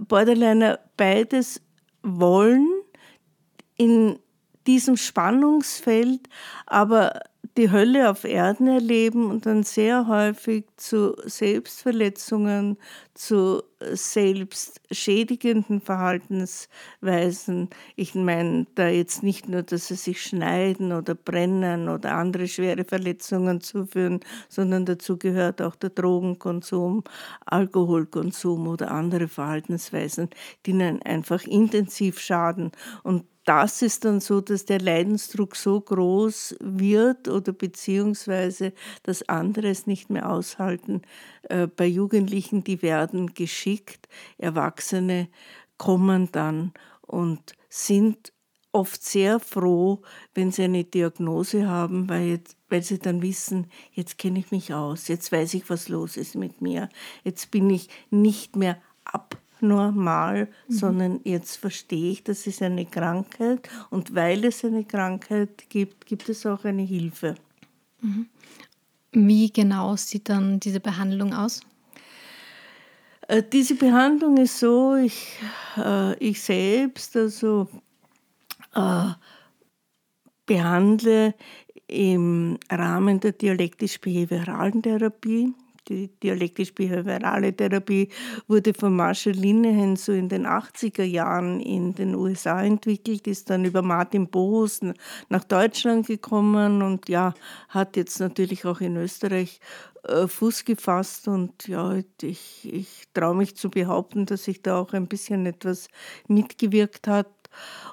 Borderliner 0.00 0.80
beides 0.96 1.60
wollen 2.02 2.66
in 3.76 4.18
diesem 4.66 4.96
Spannungsfeld, 4.96 6.28
aber 6.66 7.20
die 7.56 7.70
Hölle 7.70 8.10
auf 8.10 8.24
Erden 8.24 8.68
erleben 8.68 9.30
und 9.30 9.46
dann 9.46 9.64
sehr 9.64 10.06
häufig 10.06 10.64
zu 10.76 11.16
Selbstverletzungen, 11.24 12.76
zu 13.18 13.62
selbstschädigenden 13.80 15.80
Verhaltensweisen. 15.80 17.68
Ich 17.96 18.14
meine 18.14 18.66
da 18.76 18.88
jetzt 18.88 19.24
nicht 19.24 19.48
nur, 19.48 19.62
dass 19.62 19.88
sie 19.88 19.96
sich 19.96 20.22
schneiden 20.22 20.92
oder 20.92 21.16
brennen 21.16 21.88
oder 21.88 22.14
andere 22.14 22.46
schwere 22.46 22.84
Verletzungen 22.84 23.60
zuführen, 23.60 24.20
sondern 24.48 24.86
dazu 24.86 25.18
gehört 25.18 25.60
auch 25.62 25.74
der 25.74 25.90
Drogenkonsum, 25.90 27.02
Alkoholkonsum 27.44 28.68
oder 28.68 28.92
andere 28.92 29.26
Verhaltensweisen, 29.26 30.30
die 30.64 30.70
ihnen 30.70 31.02
einfach 31.02 31.42
intensiv 31.42 32.20
schaden. 32.20 32.70
Und 33.02 33.24
das 33.48 33.80
ist 33.80 34.04
dann 34.04 34.20
so, 34.20 34.42
dass 34.42 34.66
der 34.66 34.78
Leidensdruck 34.78 35.56
so 35.56 35.80
groß 35.80 36.56
wird 36.60 37.28
oder 37.28 37.54
beziehungsweise 37.54 38.74
das 39.04 39.26
andere 39.26 39.70
es 39.70 39.86
nicht 39.86 40.10
mehr 40.10 40.30
aushalten. 40.30 41.00
Äh, 41.44 41.66
bei 41.66 41.86
Jugendlichen, 41.86 42.62
die 42.62 42.82
werden 42.82 43.07
geschickt, 43.34 44.08
Erwachsene 44.38 45.28
kommen 45.76 46.30
dann 46.32 46.72
und 47.02 47.54
sind 47.68 48.32
oft 48.72 49.02
sehr 49.02 49.40
froh, 49.40 50.02
wenn 50.34 50.52
sie 50.52 50.64
eine 50.64 50.84
Diagnose 50.84 51.66
haben, 51.66 52.08
weil, 52.08 52.26
jetzt, 52.26 52.56
weil 52.68 52.82
sie 52.82 52.98
dann 52.98 53.22
wissen, 53.22 53.66
jetzt 53.92 54.18
kenne 54.18 54.38
ich 54.38 54.50
mich 54.50 54.74
aus, 54.74 55.08
jetzt 55.08 55.32
weiß 55.32 55.54
ich, 55.54 55.68
was 55.70 55.88
los 55.88 56.16
ist 56.16 56.34
mit 56.34 56.60
mir, 56.60 56.88
jetzt 57.24 57.50
bin 57.50 57.70
ich 57.70 57.88
nicht 58.10 58.56
mehr 58.56 58.78
ab 59.04 59.38
normal, 59.60 60.48
mhm. 60.68 60.72
sondern 60.72 61.20
jetzt 61.24 61.56
verstehe 61.56 62.12
ich, 62.12 62.24
das 62.24 62.46
ist 62.46 62.62
eine 62.62 62.86
Krankheit 62.86 63.68
und 63.90 64.14
weil 64.14 64.44
es 64.44 64.64
eine 64.64 64.84
Krankheit 64.84 65.68
gibt, 65.68 66.06
gibt 66.06 66.28
es 66.28 66.46
auch 66.46 66.64
eine 66.64 66.82
Hilfe. 66.82 67.34
Mhm. 68.00 68.26
Wie 69.12 69.50
genau 69.50 69.96
sieht 69.96 70.28
dann 70.28 70.60
diese 70.60 70.80
Behandlung 70.80 71.34
aus? 71.34 71.62
Äh, 73.28 73.42
diese 73.42 73.74
Behandlung 73.74 74.38
ist 74.38 74.58
so, 74.58 74.96
ich, 74.96 75.38
äh, 75.76 76.16
ich 76.16 76.42
selbst 76.42 77.14
also 77.14 77.68
äh, 78.74 79.10
behandle 80.46 81.34
im 81.86 82.58
Rahmen 82.70 83.20
der 83.20 83.32
dialektisch-behavioralen 83.32 84.82
Therapie. 84.82 85.52
Die 85.88 86.08
dialektisch-behaviorale 86.22 87.54
Therapie 87.54 88.08
wurde 88.46 88.74
von 88.74 88.96
Marshall 88.96 89.32
Linehan 89.34 89.96
so 89.96 90.12
in 90.12 90.28
den 90.28 90.46
80er 90.46 91.02
Jahren 91.02 91.60
in 91.60 91.94
den 91.94 92.14
USA 92.14 92.62
entwickelt, 92.62 93.26
ist 93.26 93.48
dann 93.48 93.64
über 93.64 93.80
Martin 93.80 94.28
Boos 94.28 94.80
nach 95.30 95.44
Deutschland 95.44 96.06
gekommen 96.06 96.82
und 96.82 97.08
ja, 97.08 97.32
hat 97.70 97.96
jetzt 97.96 98.20
natürlich 98.20 98.66
auch 98.66 98.80
in 98.82 98.96
Österreich 98.96 99.60
Fuß 100.26 100.64
gefasst 100.64 101.28
und 101.28 101.68
ja, 101.68 102.00
ich, 102.22 102.68
ich 102.72 103.04
traue 103.14 103.34
mich 103.34 103.56
zu 103.56 103.70
behaupten, 103.70 104.26
dass 104.26 104.44
sich 104.44 104.62
da 104.62 104.78
auch 104.80 104.92
ein 104.92 105.06
bisschen 105.06 105.46
etwas 105.46 105.88
mitgewirkt 106.26 107.06
hat. 107.08 107.28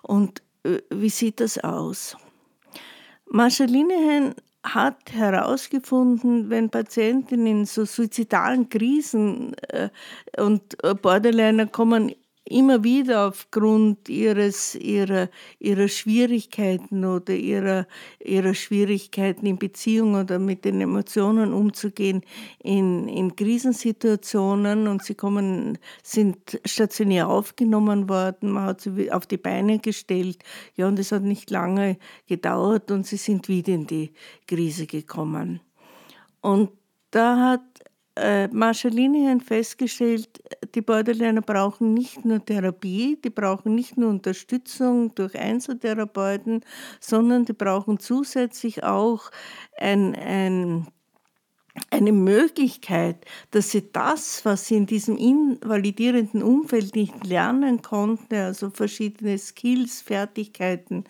Und 0.01 0.41
äh, 0.63 0.81
wie 0.89 1.09
sieht 1.09 1.39
das 1.39 1.57
aus? 1.57 2.17
Marshall 3.29 3.67
Linehan 3.67 4.35
hat 4.63 5.13
herausgefunden, 5.13 6.49
wenn 6.49 6.69
Patienten 6.69 7.45
in 7.45 7.65
so 7.65 7.85
suizidalen 7.85 8.69
Krisen 8.69 9.53
äh, 9.69 9.89
und 10.37 10.83
äh, 10.83 10.95
Borderliner 10.95 11.67
kommen 11.67 12.13
immer 12.47 12.83
wieder 12.83 13.27
aufgrund 13.27 14.07
ihres, 14.07 14.75
ihrer, 14.75 15.29
ihrer 15.59 15.87
Schwierigkeiten 15.87 17.03
oder 17.03 17.33
ihrer, 17.33 17.87
ihrer 18.23 18.53
Schwierigkeiten 18.53 19.47
in 19.47 19.57
Beziehung 19.57 20.13
oder 20.13 20.37
mit 20.37 20.63
den 20.63 20.79
Emotionen 20.79 21.53
umzugehen 21.53 22.21
in, 22.61 23.07
in 23.07 23.35
Krisensituationen. 23.35 24.87
Und 24.87 25.03
sie 25.03 25.15
kommen, 25.15 25.79
sind 26.03 26.59
stationär 26.65 27.27
aufgenommen 27.27 28.09
worden, 28.09 28.51
man 28.51 28.65
hat 28.65 28.81
sie 28.81 29.11
auf 29.11 29.25
die 29.25 29.37
Beine 29.37 29.79
gestellt, 29.79 30.37
ja, 30.75 30.87
und 30.87 30.99
es 30.99 31.11
hat 31.11 31.23
nicht 31.23 31.49
lange 31.49 31.97
gedauert 32.27 32.91
und 32.91 33.07
sie 33.07 33.17
sind 33.17 33.47
wieder 33.47 33.73
in 33.73 33.87
die 33.87 34.13
Krise 34.47 34.85
gekommen. 34.85 35.61
Und 36.41 36.69
da 37.09 37.39
hat 37.39 37.63
äh, 38.15 38.47
Marschallini 38.47 39.25
hat 39.25 39.43
festgestellt, 39.43 40.41
die 40.73 40.81
Borderliner 40.81 41.41
brauchen 41.41 41.93
nicht 41.93 42.23
nur 42.25 42.43
Therapie, 42.43 43.17
die 43.23 43.29
brauchen 43.29 43.75
nicht 43.75 43.97
nur 43.97 44.09
Unterstützung 44.09 45.13
durch 45.15 45.37
Einzeltherapeuten, 45.37 46.61
sondern 46.99 47.45
die 47.45 47.53
brauchen 47.53 47.99
zusätzlich 47.99 48.83
auch 48.83 49.31
ein, 49.77 50.15
ein 50.15 50.87
eine 51.89 52.13
Möglichkeit, 52.13 53.25
dass 53.51 53.71
sie 53.71 53.91
das, 53.91 54.45
was 54.45 54.67
sie 54.67 54.75
in 54.75 54.85
diesem 54.85 55.17
invalidierenden 55.17 56.41
Umfeld 56.41 56.95
nicht 56.95 57.25
lernen 57.25 57.81
konnten, 57.81 58.35
also 58.35 58.69
verschiedene 58.69 59.37
Skills, 59.37 60.01
Fertigkeiten 60.01 61.03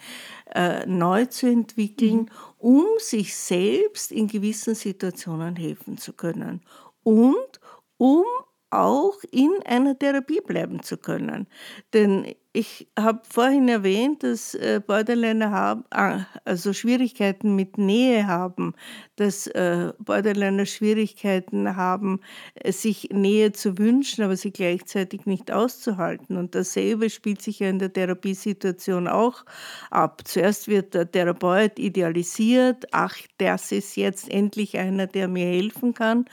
äh, 0.55 0.85
neu 0.87 1.25
zu 1.27 1.47
entwickeln, 1.47 2.21
mhm. 2.21 2.29
um 2.57 2.85
sich 2.97 3.35
selbst 3.35 4.11
in 4.11 4.27
gewissen 4.27 4.73
Situationen 4.73 5.55
helfen 5.55 5.97
zu 5.99 6.13
können 6.13 6.61
und 7.05 7.61
um 7.97 8.25
auch 8.71 9.17
in 9.31 9.51
einer 9.65 9.97
Therapie 9.97 10.41
bleiben 10.41 10.83
zu 10.83 10.97
können. 10.97 11.47
Denn 11.93 12.35
ich 12.55 12.87
habe 12.97 13.19
vorhin 13.29 13.67
erwähnt, 13.67 14.23
dass 14.23 14.55
äh, 14.55 14.81
Borderliner 14.85 15.51
haben, 15.51 15.83
ah, 15.91 16.25
also 16.45 16.71
Schwierigkeiten 16.71 17.53
mit 17.55 17.77
Nähe 17.77 18.27
haben, 18.27 18.73
dass 19.17 19.47
äh, 19.47 19.91
Borderliner 19.99 20.65
Schwierigkeiten 20.65 21.75
haben, 21.75 22.21
äh, 22.55 22.71
sich 22.71 23.09
Nähe 23.11 23.51
zu 23.51 23.77
wünschen, 23.77 24.23
aber 24.23 24.37
sie 24.37 24.51
gleichzeitig 24.51 25.25
nicht 25.25 25.51
auszuhalten. 25.51 26.37
Und 26.37 26.55
dasselbe 26.55 27.09
spielt 27.09 27.41
sich 27.41 27.59
ja 27.59 27.69
in 27.69 27.79
der 27.79 27.91
Therapiesituation 27.91 29.09
auch 29.09 29.43
ab. 29.91 30.21
Zuerst 30.23 30.69
wird 30.69 30.93
der 30.93 31.11
Therapeut 31.11 31.77
idealisiert, 31.77 32.85
ach, 32.91 33.17
das 33.37 33.73
ist 33.73 33.97
jetzt 33.97 34.31
endlich 34.31 34.77
einer, 34.77 35.07
der 35.07 35.27
mir 35.27 35.47
helfen 35.47 35.93
kann. 35.93 36.25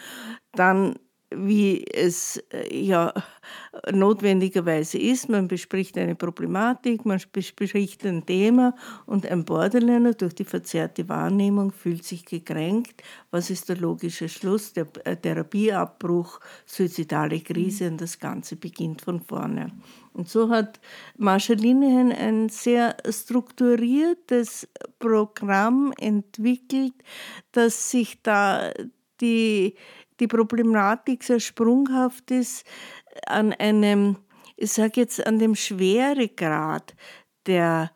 Dann 0.52 0.94
wie 1.36 1.84
es 1.86 2.42
äh, 2.52 2.74
ja 2.74 3.12
notwendigerweise 3.90 4.98
ist. 4.98 5.28
Man 5.28 5.48
bespricht 5.48 5.96
eine 5.98 6.14
Problematik, 6.14 7.04
man 7.04 7.20
bespricht 7.32 8.04
ein 8.04 8.24
Thema 8.26 8.74
und 9.06 9.26
ein 9.26 9.44
Borderliner 9.44 10.14
durch 10.14 10.34
die 10.34 10.44
verzerrte 10.44 11.08
Wahrnehmung 11.08 11.72
fühlt 11.72 12.04
sich 12.04 12.24
gekränkt. 12.24 13.02
Was 13.30 13.50
ist 13.50 13.68
der 13.68 13.76
logische 13.76 14.28
Schluss? 14.28 14.72
Der 14.72 14.86
äh, 15.04 15.16
Therapieabbruch, 15.16 16.40
suizidale 16.66 17.40
Krise 17.40 17.88
und 17.88 18.00
das 18.00 18.18
Ganze 18.18 18.56
beginnt 18.56 19.02
von 19.02 19.20
vorne. 19.20 19.72
Und 20.12 20.28
so 20.28 20.50
hat 20.50 20.80
Marshall 21.16 21.56
Linehan 21.56 22.12
ein 22.12 22.48
sehr 22.50 22.96
strukturiertes 23.08 24.68
Programm 24.98 25.92
entwickelt, 25.98 26.94
das 27.52 27.90
sich 27.90 28.20
da 28.22 28.72
die 29.22 29.74
die 30.20 30.26
Problematik 30.26 31.24
sehr 31.24 31.40
sprunghaft 31.40 32.30
ist 32.30 32.66
an 33.26 33.52
einem, 33.52 34.16
ich 34.56 34.72
sage 34.72 35.00
jetzt, 35.00 35.26
an 35.26 35.38
dem 35.38 35.54
Schweregrad 35.54 36.94
der 37.46 37.90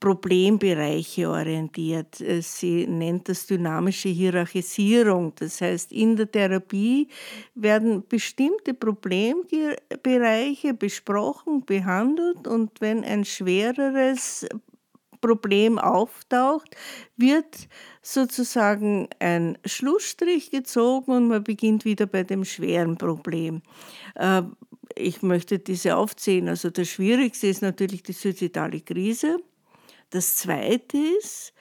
Problembereiche 0.00 1.28
orientiert. 1.28 2.22
Sie 2.40 2.86
nennt 2.86 3.28
das 3.28 3.46
dynamische 3.46 4.08
Hierarchisierung. 4.08 5.34
Das 5.36 5.60
heißt, 5.60 5.92
in 5.92 6.16
der 6.16 6.30
Therapie 6.30 7.08
werden 7.54 8.02
bestimmte 8.08 8.72
Problembereiche 8.72 10.72
besprochen, 10.72 11.66
behandelt 11.66 12.46
und 12.46 12.80
wenn 12.80 13.04
ein 13.04 13.26
schwereres 13.26 14.46
Problem 15.20 15.78
auftaucht, 15.78 16.74
wird 17.18 17.68
sozusagen 18.02 19.08
ein 19.18 19.58
Schlussstrich 19.64 20.50
gezogen 20.50 21.12
und 21.12 21.28
man 21.28 21.44
beginnt 21.44 21.84
wieder 21.84 22.06
bei 22.06 22.22
dem 22.22 22.44
schweren 22.44 22.96
Problem. 22.96 23.62
Äh, 24.14 24.42
ich 24.96 25.22
möchte 25.22 25.58
diese 25.58 25.96
aufzählen. 25.96 26.48
Also 26.48 26.70
das 26.70 26.88
Schwierigste 26.88 27.46
ist 27.46 27.62
natürlich 27.62 28.02
die 28.02 28.12
suizidale 28.12 28.80
Krise. 28.80 29.38
Das 30.10 30.36
Zweite 30.36 30.98
ist, 31.20 31.52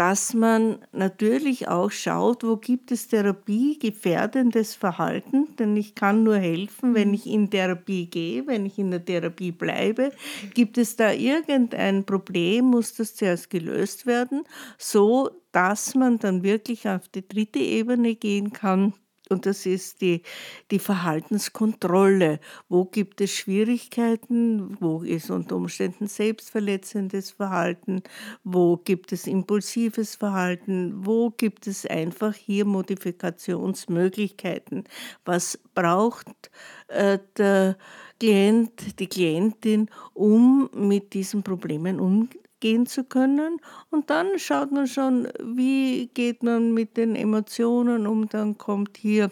dass 0.00 0.32
man 0.32 0.78
natürlich 0.92 1.68
auch 1.68 1.90
schaut, 1.90 2.42
wo 2.42 2.56
gibt 2.56 2.90
es 2.90 3.08
therapiegefährdendes 3.08 4.74
Verhalten, 4.74 5.54
denn 5.58 5.76
ich 5.76 5.94
kann 5.94 6.22
nur 6.22 6.38
helfen, 6.38 6.94
wenn 6.94 7.08
mhm. 7.08 7.14
ich 7.14 7.26
in 7.26 7.50
Therapie 7.50 8.06
gehe, 8.06 8.46
wenn 8.46 8.64
ich 8.64 8.78
in 8.78 8.90
der 8.90 9.04
Therapie 9.04 9.52
bleibe. 9.52 10.10
Gibt 10.54 10.78
es 10.78 10.96
da 10.96 11.12
irgendein 11.12 12.06
Problem, 12.06 12.64
muss 12.64 12.94
das 12.94 13.14
zuerst 13.14 13.50
gelöst 13.50 14.06
werden, 14.06 14.44
so 14.78 15.32
dass 15.52 15.94
man 15.94 16.18
dann 16.18 16.42
wirklich 16.42 16.88
auf 16.88 17.06
die 17.10 17.28
dritte 17.28 17.58
Ebene 17.58 18.14
gehen 18.14 18.54
kann 18.54 18.94
und 19.30 19.46
das 19.46 19.64
ist 19.64 20.00
die, 20.00 20.22
die 20.70 20.78
Verhaltenskontrolle. 20.78 22.40
Wo 22.68 22.84
gibt 22.84 23.20
es 23.20 23.32
Schwierigkeiten? 23.32 24.76
Wo 24.80 25.02
ist 25.02 25.30
unter 25.30 25.56
Umständen 25.56 26.08
selbstverletzendes 26.08 27.30
Verhalten? 27.30 28.02
Wo 28.44 28.76
gibt 28.76 29.12
es 29.12 29.26
impulsives 29.26 30.16
Verhalten? 30.16 31.06
Wo 31.06 31.30
gibt 31.30 31.66
es 31.66 31.86
einfach 31.86 32.34
hier 32.34 32.64
Modifikationsmöglichkeiten? 32.64 34.84
Was 35.24 35.58
braucht 35.74 36.50
äh, 36.88 37.18
der 37.36 37.76
Klient, 38.18 38.98
die 38.98 39.06
Klientin, 39.06 39.88
um 40.12 40.68
mit 40.74 41.14
diesen 41.14 41.42
Problemen 41.42 42.00
umzugehen? 42.00 42.49
Gehen 42.60 42.86
zu 42.86 43.04
können. 43.04 43.58
Und 43.90 44.10
dann 44.10 44.38
schaut 44.38 44.72
man 44.72 44.86
schon, 44.86 45.28
wie 45.42 46.08
geht 46.14 46.42
man 46.42 46.72
mit 46.72 46.96
den 46.96 47.16
Emotionen 47.16 48.06
um. 48.06 48.28
Dann 48.28 48.58
kommt 48.58 48.96
hier 48.96 49.30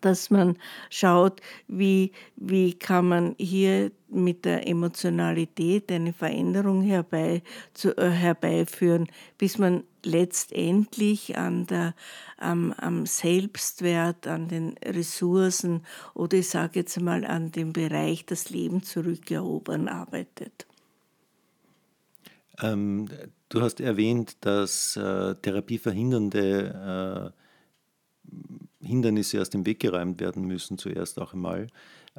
dass 0.00 0.30
man 0.30 0.56
schaut, 0.88 1.40
wie, 1.68 2.12
wie 2.36 2.74
kann 2.74 3.08
man 3.08 3.34
hier 3.38 3.92
mit 4.08 4.44
der 4.44 4.66
Emotionalität 4.66 5.90
eine 5.92 6.12
Veränderung 6.12 6.82
herbei, 6.82 7.42
zu, 7.74 7.96
äh, 7.96 8.10
herbeiführen, 8.10 9.08
bis 9.38 9.58
man 9.58 9.84
letztendlich 10.04 11.36
an 11.36 11.66
der, 11.66 11.94
am, 12.38 12.72
am 12.72 13.06
Selbstwert, 13.06 14.26
an 14.26 14.48
den 14.48 14.74
Ressourcen 14.84 15.82
oder 16.14 16.38
ich 16.38 16.48
sage 16.48 16.80
jetzt 16.80 17.00
mal 17.00 17.24
an 17.24 17.52
dem 17.52 17.72
Bereich 17.72 18.24
das 18.24 18.50
Leben 18.50 18.82
zurückerobern 18.82 19.88
arbeitet. 19.88 20.66
Ähm, 22.62 23.08
du 23.48 23.60
hast 23.62 23.80
erwähnt, 23.80 24.36
dass 24.40 24.96
äh, 24.96 25.34
therapieverhindernde 25.36 27.32
äh, 27.32 28.86
Hindernisse 28.86 29.40
aus 29.40 29.50
dem 29.50 29.66
Weg 29.66 29.80
geräumt 29.80 30.20
werden 30.20 30.44
müssen, 30.46 30.78
zuerst 30.78 31.20
auch 31.20 31.34
einmal. 31.34 31.66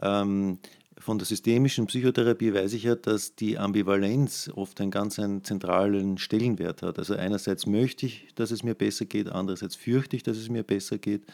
Ähm, 0.01 0.59
von 0.97 1.17
der 1.17 1.25
systemischen 1.25 1.87
Psychotherapie 1.87 2.53
weiß 2.53 2.73
ich 2.73 2.83
ja, 2.83 2.95
dass 2.95 3.35
die 3.35 3.57
Ambivalenz 3.57 4.51
oft 4.53 4.79
einen 4.81 4.91
ganz 4.91 5.17
einen 5.17 5.43
zentralen 5.43 6.17
Stellenwert 6.17 6.83
hat. 6.83 6.99
Also 6.99 7.15
einerseits 7.15 7.65
möchte 7.65 8.05
ich, 8.05 8.27
dass 8.35 8.51
es 8.51 8.63
mir 8.63 8.75
besser 8.75 9.05
geht, 9.05 9.29
andererseits 9.29 9.75
fürchte 9.75 10.15
ich, 10.15 10.23
dass 10.23 10.37
es 10.37 10.49
mir 10.49 10.63
besser 10.63 10.97
geht. 10.97 11.25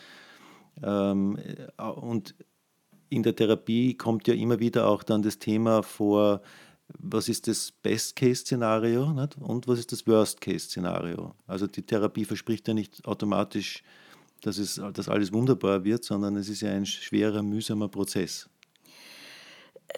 Ähm, 0.82 1.38
äh, 1.38 1.84
und 1.84 2.36
in 3.10 3.24
der 3.24 3.36
Therapie 3.36 3.96
kommt 3.96 4.28
ja 4.28 4.34
immer 4.34 4.60
wieder 4.60 4.88
auch 4.88 5.04
dann 5.04 5.22
das 5.22 5.40
Thema 5.40 5.82
vor, 5.82 6.42
was 7.00 7.30
ist 7.30 7.48
das 7.48 7.72
Best-Case-Szenario 7.72 9.04
und 9.40 9.68
was 9.68 9.80
ist 9.80 9.92
das 9.92 10.08
Worst-Case-Szenario. 10.08 11.36
Also 11.46 11.68
die 11.68 11.82
Therapie 11.82 12.26
verspricht 12.26 12.68
ja 12.68 12.74
nicht 12.74 13.06
automatisch, 13.06 13.84
dass, 14.42 14.58
es, 14.58 14.82
dass 14.94 15.10
alles 15.10 15.34
wunderbar 15.34 15.84
wird, 15.84 16.04
sondern 16.04 16.36
es 16.36 16.50
ist 16.50 16.62
ja 16.62 16.72
ein 16.72 16.86
schwerer, 16.86 17.44
mühsamer 17.44 17.88
Prozess. 17.88 18.50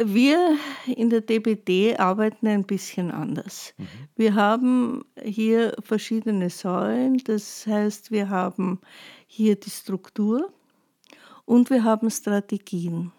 Wir 0.02 0.58
in 0.96 1.10
der 1.10 1.22
DBD 1.22 1.98
arbeiten 1.98 2.48
ein 2.48 2.64
bisschen 2.64 3.12
anders. 3.12 3.74
Mhm. 3.78 3.88
Wir 4.16 4.36
haben 4.36 5.06
hier 5.22 5.76
verschiedene 5.82 6.50
Säulen. 6.50 7.18
Das 7.26 7.66
heißt, 7.66 8.12
wir 8.12 8.30
haben 8.30 8.80
hier 9.26 9.56
die 9.56 9.72
Struktur 9.72 10.54
und 11.46 11.70
wir 11.70 11.84
haben 11.84 12.10
Strategien. 12.12 13.12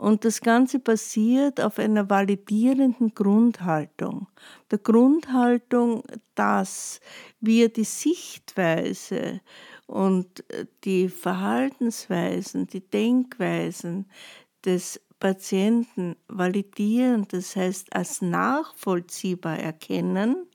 Und 0.00 0.24
das 0.24 0.40
Ganze 0.40 0.78
basiert 0.78 1.60
auf 1.60 1.78
einer 1.78 2.08
validierenden 2.08 3.14
Grundhaltung. 3.14 4.28
Der 4.70 4.78
Grundhaltung, 4.78 6.04
dass 6.34 7.00
wir 7.38 7.68
die 7.68 7.84
Sichtweise 7.84 9.42
und 9.86 10.42
die 10.84 11.10
Verhaltensweisen, 11.10 12.66
die 12.66 12.80
Denkweisen 12.80 14.06
des 14.64 15.02
Patienten 15.18 16.16
validieren, 16.28 17.26
das 17.28 17.54
heißt 17.54 17.94
als 17.94 18.22
nachvollziehbar 18.22 19.58
erkennen 19.58 20.46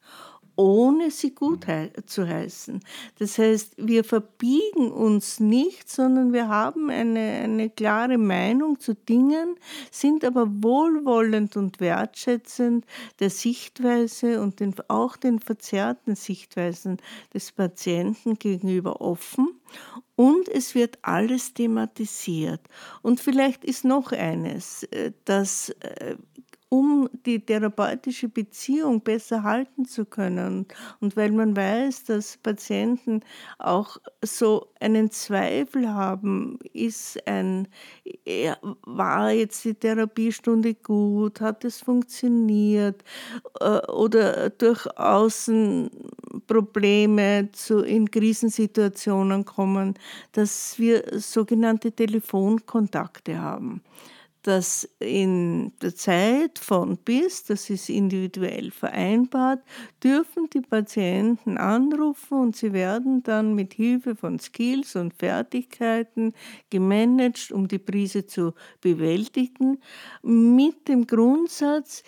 ohne 0.56 1.12
sie 1.12 1.34
gut 1.34 1.66
zu 2.06 2.28
heißen. 2.28 2.80
Das 3.20 3.38
heißt, 3.38 3.74
wir 3.78 4.04
verbiegen 4.04 4.92
uns 4.92 5.40
nicht, 5.40 5.90
sondern 5.90 6.34
wir 6.34 6.48
haben 6.48 6.90
eine, 6.90 7.42
eine 7.44 7.70
klare 7.70 8.18
Meinung 8.18 8.80
zu 8.80 8.96
Dingen, 8.96 9.56
sind 9.92 10.24
aber 10.24 10.48
wohlwollend 10.48 11.58
und 11.58 11.80
wertschätzend 11.80 12.86
der 13.20 13.30
Sichtweise 13.30 14.42
und 14.42 14.60
den, 14.60 14.76
auch 14.88 15.18
den 15.18 15.40
verzerrten 15.40 16.16
Sichtweisen 16.16 16.98
des 17.34 17.52
Patienten 17.52 18.40
gegenüber 18.40 19.02
offen 19.02 19.50
und 20.16 20.48
es 20.48 20.76
wird 20.76 20.98
alles 21.02 21.54
thematisiert. 21.54 22.62
Und 23.02 23.20
vielleicht 23.20 23.66
ist 23.66 23.84
noch 23.84 24.12
eines, 24.12 24.84
äh, 24.84 25.12
dass 25.26 25.70
äh, 25.82 26.16
um 26.70 27.10
die 27.26 27.40
therapeutische 27.40 28.28
Beziehung 28.28 29.02
besser 29.02 29.44
halten 29.44 29.86
zu 29.86 30.06
können. 30.06 30.66
Und 31.00 31.16
weil 31.16 31.32
man 31.32 31.56
weiß, 31.56 32.06
dass 32.06 32.38
Patienten 32.38 33.22
auch 33.60 33.98
so 34.24 34.68
einen 34.80 35.12
Zweifel 35.12 35.94
haben, 35.94 36.60
ist 36.74 37.26
ein, 37.28 37.68
war 38.86 39.32
jetzt 39.32 39.64
die 39.64 39.76
Therapiestunde 39.76 40.74
gut, 40.74 41.40
hat 41.40 41.64
es 41.66 41.82
funktioniert? 41.82 43.04
Äh, 43.60 43.80
oder 43.88 44.50
durch 44.50 44.86
Außen 44.98 45.90
Probleme 46.48 47.50
zu, 47.52 47.80
in 47.80 48.10
Krisensituationen 48.10 49.46
kommen, 49.46 49.96
dass 50.32 50.78
wir 50.80 51.04
sogenannte 51.20 51.92
Telefonkontakte 51.92 53.40
haben 53.40 53.82
dass 54.46 54.88
in 55.00 55.74
der 55.82 55.96
Zeit 55.96 56.60
von 56.60 56.98
bis, 56.98 57.46
das 57.46 57.70
ist 57.72 57.90
individuell 57.90 58.70
vereinbart, 58.70 59.64
dürfen 60.04 60.48
die 60.54 60.62
Patienten 60.62 61.58
anrufen 61.58 62.40
und 62.40 62.56
sie 62.56 62.72
werden 62.72 63.24
dann 63.24 63.56
mit 63.56 63.74
Hilfe 63.74 64.16
von 64.16 64.38
Skills 64.38 64.96
und 64.96 65.16
Fertigkeiten 65.16 66.34
gemanagt, 66.70 67.52
um 67.52 67.68
die 67.68 67.80
Krise 67.80 68.28
zu 68.28 68.54
bewältigen, 68.82 69.80
mit 70.22 70.88
dem 70.88 71.08
Grundsatz, 71.08 72.04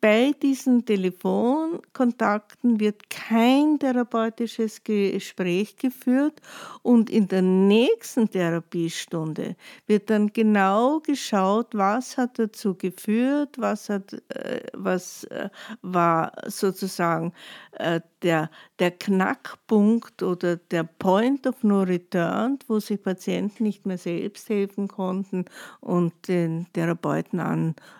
bei 0.00 0.32
diesen 0.42 0.84
Telefonkontakten 0.84 2.80
wird 2.80 3.08
kein 3.10 3.78
therapeutisches 3.78 4.84
Gespräch 4.84 5.76
geführt 5.76 6.40
und 6.82 7.10
in 7.10 7.28
der 7.28 7.42
nächsten 7.42 8.30
Therapiestunde 8.30 9.56
wird 9.86 10.10
dann 10.10 10.32
genau 10.32 11.00
geschaut, 11.00 11.68
was 11.72 12.16
hat 12.16 12.38
dazu 12.38 12.74
geführt, 12.74 13.56
was, 13.58 13.88
hat, 13.88 14.12
äh, 14.28 14.62
was 14.72 15.24
äh, 15.24 15.48
war 15.82 16.32
sozusagen 16.46 17.32
äh, 17.72 18.00
der, 18.22 18.50
der 18.78 18.90
Knackpunkt 18.90 20.22
oder 20.22 20.56
der 20.56 20.84
Point 20.84 21.46
of 21.46 21.62
No 21.62 21.82
Return, 21.82 22.58
wo 22.68 22.80
sich 22.80 23.02
Patienten 23.02 23.64
nicht 23.64 23.86
mehr 23.86 23.98
selbst 23.98 24.48
helfen 24.48 24.88
konnten 24.88 25.46
und 25.80 26.12
den 26.28 26.66
Therapeuten 26.72 27.40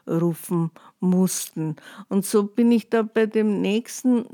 anrufen 0.06 0.70
mussten. 1.00 1.76
Und 2.08 2.24
so 2.24 2.44
bin 2.44 2.70
ich 2.70 2.88
da 2.90 3.02
bei 3.02 3.26
dem 3.26 3.60
nächsten 3.60 4.26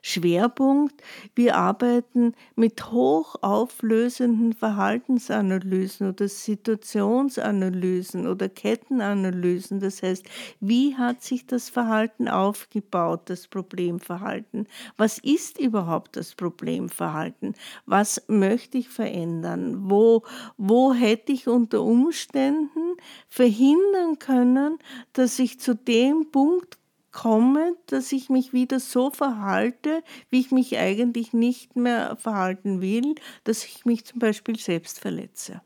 Schwerpunkt. 0.00 1.02
Wir 1.34 1.56
arbeiten 1.56 2.34
mit 2.56 2.90
hochauflösenden 2.90 4.54
Verhaltensanalysen 4.54 6.08
oder 6.08 6.28
Situationsanalysen 6.28 8.26
oder 8.26 8.48
Kettenanalysen. 8.48 9.80
Das 9.80 10.02
heißt, 10.02 10.24
wie 10.60 10.96
hat 10.96 11.22
sich 11.22 11.46
das 11.46 11.68
Verhalten 11.68 12.28
aufgebaut, 12.28 13.22
das 13.26 13.48
Problemverhalten? 13.48 14.66
Was 14.96 15.18
ist 15.18 15.60
überhaupt 15.60 16.16
das 16.16 16.34
Problemverhalten? 16.34 17.54
Was 17.84 18.22
möchte 18.28 18.78
ich 18.78 18.88
verändern? 18.88 19.90
Wo, 19.90 20.22
wo 20.56 20.94
hätte 20.94 21.32
ich 21.32 21.48
unter 21.48 21.82
Umständen 21.82 22.96
verhindern 23.28 24.18
können, 24.18 24.78
dass 25.12 25.38
ich 25.38 25.60
zu 25.60 25.74
dem 25.74 26.30
Punkt 26.30 26.78
komme, 27.12 27.74
dass 27.86 28.12
ich 28.12 28.28
mich 28.28 28.52
wieder 28.52 28.80
so 28.80 29.10
verhalte, 29.10 30.02
wie 30.30 30.40
ich 30.40 30.50
mich 30.50 30.76
eigentlich 30.78 31.32
nicht 31.32 31.76
mehr 31.76 32.16
verhalten 32.16 32.80
will, 32.80 33.14
dass 33.44 33.64
ich 33.64 33.84
mich 33.84 34.04
zum 34.04 34.18
Beispiel 34.18 34.58
selbst 34.58 35.00
verletze. 35.00 35.60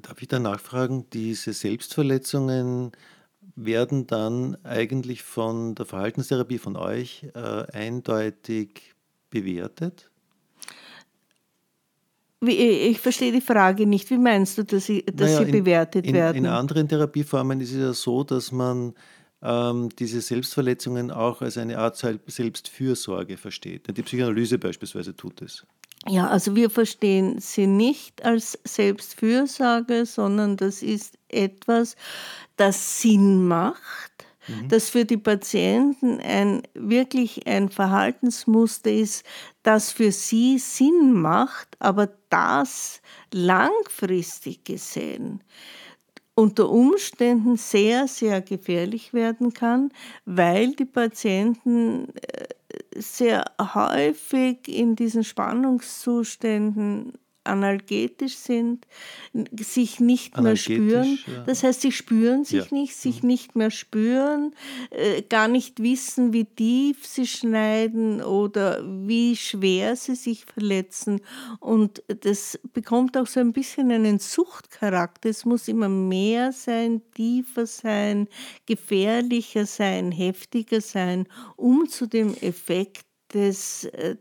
Darf 0.00 0.22
ich 0.22 0.28
da 0.28 0.38
nachfragen, 0.38 1.06
diese 1.12 1.52
Selbstverletzungen 1.52 2.92
werden 3.56 4.06
dann 4.06 4.56
eigentlich 4.64 5.22
von 5.22 5.74
der 5.74 5.84
Verhaltenstherapie 5.84 6.58
von 6.58 6.76
euch 6.76 7.26
äh, 7.34 7.40
eindeutig 7.72 8.94
bewertet? 9.28 10.10
Wie, 12.40 12.56
ich 12.56 12.98
verstehe 12.98 13.30
die 13.30 13.40
Frage 13.40 13.86
nicht. 13.86 14.10
Wie 14.10 14.18
meinst 14.18 14.58
du, 14.58 14.64
dass 14.64 14.86
sie, 14.86 15.04
dass 15.06 15.32
naja, 15.32 15.44
sie 15.44 15.52
bewertet 15.52 16.06
in, 16.06 16.14
werden? 16.14 16.38
In 16.38 16.46
anderen 16.46 16.88
Therapieformen 16.88 17.60
ist 17.60 17.72
es 17.72 17.78
ja 17.78 17.92
so, 17.92 18.24
dass 18.24 18.50
man 18.50 18.94
diese 19.44 20.20
Selbstverletzungen 20.20 21.10
auch 21.10 21.42
als 21.42 21.58
eine 21.58 21.78
Art 21.78 21.96
Selbstfürsorge 21.96 23.36
versteht. 23.36 23.96
Die 23.96 24.02
Psychoanalyse 24.02 24.58
beispielsweise 24.58 25.16
tut 25.16 25.42
es. 25.42 25.66
Ja, 26.08 26.28
also 26.28 26.56
wir 26.56 26.70
verstehen 26.70 27.40
sie 27.40 27.66
nicht 27.66 28.24
als 28.24 28.58
Selbstfürsorge, 28.64 30.06
sondern 30.06 30.56
das 30.56 30.82
ist 30.82 31.16
etwas, 31.28 31.96
das 32.56 33.00
Sinn 33.00 33.46
macht, 33.46 34.12
mhm. 34.48 34.68
das 34.68 34.90
für 34.90 35.04
die 35.04 35.16
Patienten 35.16 36.20
ein, 36.20 36.62
wirklich 36.74 37.46
ein 37.46 37.68
Verhaltensmuster 37.68 38.90
ist, 38.92 39.24
das 39.62 39.92
für 39.92 40.10
sie 40.10 40.58
Sinn 40.58 41.12
macht, 41.12 41.68
aber 41.78 42.08
das 42.30 43.00
langfristig 43.32 44.64
gesehen 44.64 45.42
unter 46.34 46.70
Umständen 46.70 47.56
sehr, 47.56 48.08
sehr 48.08 48.40
gefährlich 48.40 49.12
werden 49.12 49.52
kann, 49.52 49.90
weil 50.24 50.72
die 50.74 50.84
Patienten 50.84 52.08
äh, 52.16 52.46
sehr 52.96 53.44
häufig 53.60 54.68
in 54.68 54.96
diesen 54.96 55.24
Spannungszuständen 55.24 57.12
analgetisch 57.44 58.36
sind, 58.36 58.86
sich 59.58 60.00
nicht 60.00 60.38
mehr 60.38 60.56
spüren. 60.56 61.18
Ja. 61.26 61.42
Das 61.44 61.62
heißt, 61.62 61.80
sie 61.80 61.92
spüren 61.92 62.44
sich 62.44 62.70
ja. 62.70 62.76
nicht, 62.76 62.96
sich 62.96 63.22
mhm. 63.22 63.28
nicht 63.28 63.56
mehr 63.56 63.70
spüren, 63.70 64.54
äh, 64.90 65.22
gar 65.22 65.48
nicht 65.48 65.82
wissen, 65.82 66.32
wie 66.32 66.44
tief 66.44 67.06
sie 67.06 67.26
schneiden 67.26 68.22
oder 68.22 68.82
wie 68.84 69.36
schwer 69.36 69.96
sie 69.96 70.14
sich 70.14 70.44
verletzen. 70.44 71.20
Und 71.60 72.02
das 72.06 72.58
bekommt 72.72 73.16
auch 73.16 73.26
so 73.26 73.40
ein 73.40 73.52
bisschen 73.52 73.90
einen 73.90 74.18
Suchtcharakter. 74.18 75.30
Es 75.30 75.44
muss 75.44 75.68
immer 75.68 75.88
mehr 75.88 76.52
sein, 76.52 77.02
tiefer 77.14 77.66
sein, 77.66 78.28
gefährlicher 78.66 79.66
sein, 79.66 80.12
heftiger 80.12 80.80
sein, 80.80 81.26
um 81.56 81.88
zu 81.88 82.06
dem 82.06 82.34
Effekt 82.34 83.06
des, 83.32 83.84
äh, 83.84 84.16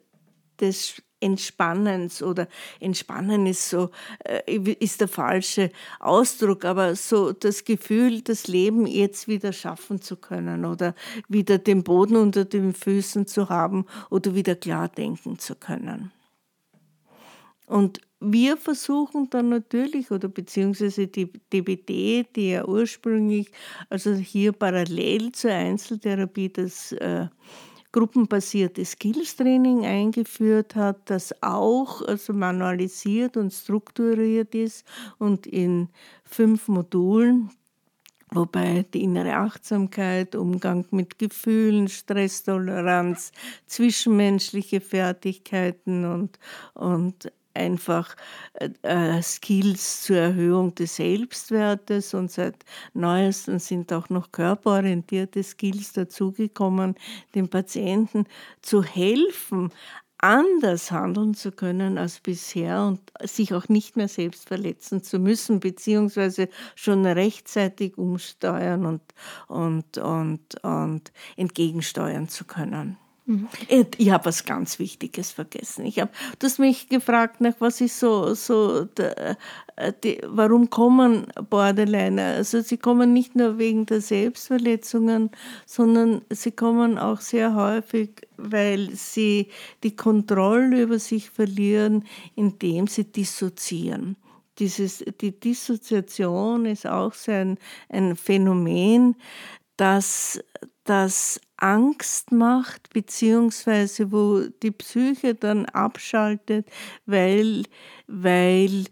des 0.60 1.01
Entspannens 1.21 2.21
oder 2.21 2.47
Entspannen 2.79 3.45
ist 3.45 3.69
so, 3.69 3.91
äh, 4.25 4.57
ist 4.57 4.99
der 4.99 5.07
falsche 5.07 5.71
Ausdruck, 5.99 6.65
aber 6.65 6.95
so 6.95 7.31
das 7.31 7.63
Gefühl, 7.63 8.21
das 8.21 8.47
Leben 8.47 8.88
jetzt 8.88 9.27
wieder 9.27 9.53
schaffen 9.53 10.01
zu 10.01 10.17
können 10.17 10.65
oder 10.65 10.95
wieder 11.29 11.57
den 11.57 11.84
Boden 11.84 12.17
unter 12.17 12.43
den 12.43 12.73
Füßen 12.73 13.27
zu 13.27 13.49
haben 13.49 13.86
oder 14.10 14.36
wieder 14.36 14.55
klar 14.55 14.89
denken 14.89 15.39
zu 15.39 15.55
können. 15.55 16.12
Und 17.67 18.01
wir 18.19 18.57
versuchen 18.57 19.29
dann 19.29 19.49
natürlich, 19.49 20.12
oder 20.12 20.27
beziehungsweise 20.27 21.07
die 21.07 21.31
DBT, 21.53 22.36
die 22.36 22.51
ja 22.51 22.65
ursprünglich, 22.65 23.49
also 23.89 24.13
hier 24.13 24.51
parallel 24.51 25.31
zur 25.31 25.51
Einzeltherapie 25.51 26.49
das 26.49 26.91
äh, 26.91 27.27
gruppenbasierte 27.91 28.86
Skills-Training 28.86 29.86
eingeführt 29.86 30.75
hat, 30.75 31.10
das 31.10 31.34
auch 31.41 32.01
also 32.01 32.34
manualisiert 32.34 33.38
und 33.38 33.51
strukturiert 33.51 34.56
ist 34.56 34.86
und 35.17 35.45
in 35.45 35.89
fünf 36.23 36.67
Modulen 36.67 37.51
wobei 38.32 38.86
die 38.93 39.04
innere 39.04 39.36
Achtsamkeit, 39.36 40.36
Umgang 40.36 40.86
mit 40.91 41.19
Gefühlen, 41.19 41.89
Stresstoleranz, 41.89 43.32
zwischenmenschliche 43.67 44.80
Fertigkeiten 44.80 46.06
und, 46.06 46.39
und 46.73 47.32
einfach 47.53 48.15
äh, 48.81 49.21
Skills 49.21 50.03
zur 50.03 50.17
Erhöhung 50.17 50.73
des 50.75 50.95
Selbstwertes 50.95 52.13
und 52.13 52.31
seit 52.31 52.55
neuestem 52.93 53.59
sind 53.59 53.91
auch 53.93 54.09
noch 54.09 54.31
körperorientierte 54.31 55.43
Skills 55.43 55.93
dazugekommen, 55.93 56.95
den 57.35 57.49
Patienten 57.49 58.25
zu 58.61 58.83
helfen, 58.83 59.71
anders 60.21 60.91
handeln 60.91 61.33
zu 61.33 61.51
können 61.51 61.97
als 61.97 62.19
bisher 62.19 62.83
und 62.83 63.01
sich 63.23 63.53
auch 63.53 63.67
nicht 63.69 63.97
mehr 63.97 64.07
selbst 64.07 64.47
verletzen 64.47 65.03
zu 65.03 65.19
müssen, 65.19 65.59
beziehungsweise 65.59 66.47
schon 66.75 67.05
rechtzeitig 67.05 67.97
umsteuern 67.97 68.85
und, 68.85 69.01
und, 69.47 69.97
und, 69.97 70.63
und 70.63 71.11
entgegensteuern 71.37 72.29
zu 72.29 72.45
können. 72.45 72.97
Mhm. 73.25 73.47
Ich 73.97 74.10
habe 74.10 74.25
was 74.25 74.45
ganz 74.45 74.79
Wichtiges 74.79 75.31
vergessen. 75.31 75.86
Ich 75.86 75.99
habe, 75.99 76.12
du 76.39 76.47
hast 76.47 76.57
mich 76.57 76.89
gefragt, 76.89 77.39
nach 77.39 77.53
was 77.60 77.79
ist 77.79 77.99
so, 77.99 78.34
so 78.34 78.86
der, 78.86 79.38
äh, 79.75 79.93
die, 80.03 80.19
warum 80.25 80.71
kommen 80.71 81.27
Borderliner? 81.49 82.36
Also 82.36 82.62
sie 82.62 82.77
kommen 82.77 83.13
nicht 83.13 83.36
nur 83.36 83.60
wegen 83.60 83.86
der 83.86 84.01
Selbstverletzungen, 84.01 85.29
sondern 85.67 86.23
sie 86.31 86.51
kommen 86.51 86.97
auch 86.97 87.21
sehr 87.21 87.53
häufig, 87.53 88.27
weil 88.38 88.89
sie 88.95 89.49
die 89.84 89.95
Kontrolle 89.95 90.81
über 90.81 90.97
sich 90.97 91.29
verlieren, 91.29 92.05
indem 92.36 92.88
sie 92.88 93.03
dissoziieren. 93.03 94.17
Dieses, 94.57 95.05
die 95.21 95.39
Dissoziation 95.39 96.65
ist 96.65 96.88
auch 96.88 97.13
so 97.13 97.31
ein, 97.31 97.57
ein 97.89 98.15
Phänomen, 98.15 99.15
das, 99.77 100.39
das 100.84 101.39
Angst 101.62 102.32
macht, 102.32 102.91
beziehungsweise 102.91 104.12
wo 104.12 104.41
die 104.63 104.71
Psyche 104.71 105.36
dann 105.36 105.65
abschaltet, 105.67 106.67
weil, 107.06 107.63
weil 108.08 108.86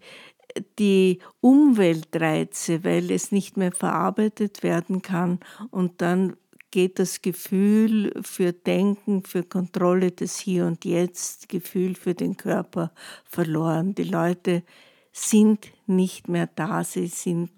die 0.78 1.20
Umweltreize, 1.42 2.84
weil 2.84 3.12
es 3.12 3.32
nicht 3.32 3.58
mehr 3.58 3.72
verarbeitet 3.72 4.64
werden 4.64 5.02
kann 5.02 5.40
und 5.72 6.02
dann 6.02 6.36
geht 6.72 7.00
das 7.00 7.22
Gefühl 7.22 8.14
für 8.22 8.54
Denken, 8.54 9.24
für 9.24 9.44
Kontrolle 9.44 10.12
des 10.12 10.38
Hier 10.38 10.66
und 10.68 10.86
Jetzt, 10.86 11.50
Gefühl 11.50 11.96
für 11.96 12.14
den 12.14 12.38
Körper 12.38 12.92
verloren. 13.26 13.96
Die 13.96 14.04
Leute 14.04 14.64
sind 15.12 15.72
nicht 15.88 16.28
mehr 16.28 16.48
da, 16.56 16.84
sie 16.84 17.08
sind 17.08 17.52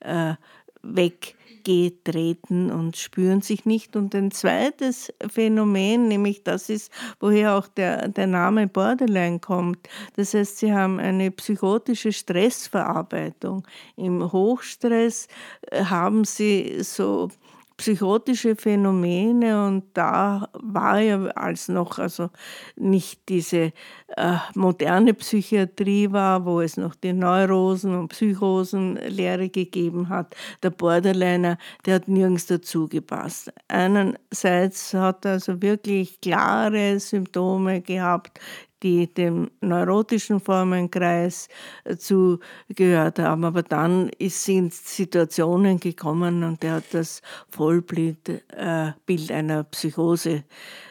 äh, 0.00 0.34
weg 0.82 1.35
getreten 1.66 2.70
und 2.70 2.96
spüren 2.96 3.42
sich 3.42 3.66
nicht. 3.66 3.96
Und 3.96 4.14
ein 4.14 4.30
zweites 4.30 5.12
Phänomen, 5.28 6.06
nämlich 6.06 6.44
das 6.44 6.68
ist, 6.70 6.92
woher 7.18 7.56
auch 7.56 7.66
der, 7.66 8.08
der 8.08 8.28
Name 8.28 8.68
Borderline 8.68 9.40
kommt. 9.40 9.88
Das 10.14 10.32
heißt, 10.32 10.58
sie 10.58 10.72
haben 10.72 11.00
eine 11.00 11.32
psychotische 11.32 12.12
Stressverarbeitung. 12.12 13.66
Im 13.96 14.32
Hochstress 14.32 15.26
äh, 15.62 15.84
haben 15.84 16.24
sie 16.24 16.84
so 16.84 17.30
psychotische 17.76 18.56
Phänomene 18.56 19.66
und 19.66 19.84
da 19.94 20.48
war 20.54 20.98
ja 20.98 21.24
als 21.28 21.68
noch 21.68 21.98
also 21.98 22.30
nicht 22.76 23.28
diese 23.28 23.72
äh, 24.16 24.36
moderne 24.54 25.12
Psychiatrie 25.14 26.10
war, 26.10 26.44
wo 26.44 26.60
es 26.60 26.76
noch 26.76 26.94
die 26.94 27.12
Neurosen 27.12 27.94
und 27.94 28.08
Psychosenlehre 28.08 29.50
gegeben 29.50 30.08
hat. 30.08 30.34
Der 30.62 30.70
Borderliner, 30.70 31.58
der 31.84 31.96
hat 31.96 32.08
nirgends 32.08 32.46
dazu 32.46 32.88
gepasst. 32.88 33.52
Einerseits 33.68 34.94
hat 34.94 35.24
er 35.24 35.32
also 35.32 35.60
wirklich 35.60 36.20
klare 36.20 36.98
Symptome 36.98 37.82
gehabt, 37.82 38.40
die 38.82 39.12
dem 39.12 39.50
neurotischen 39.60 40.40
Formenkreis 40.40 41.48
äh, 41.84 41.96
zugehört 41.96 43.18
haben. 43.18 43.44
Aber 43.44 43.62
dann 43.62 44.10
sind 44.20 44.74
Situationen 44.74 45.80
gekommen 45.80 46.44
und 46.44 46.62
er 46.64 46.74
hat 46.74 46.92
das 46.92 47.22
Vollbild 47.48 48.28
äh, 48.28 48.92
einer 49.32 49.64
Psychose 49.64 50.44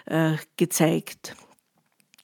äh, 0.05 0.33
gezeigt. 0.57 1.35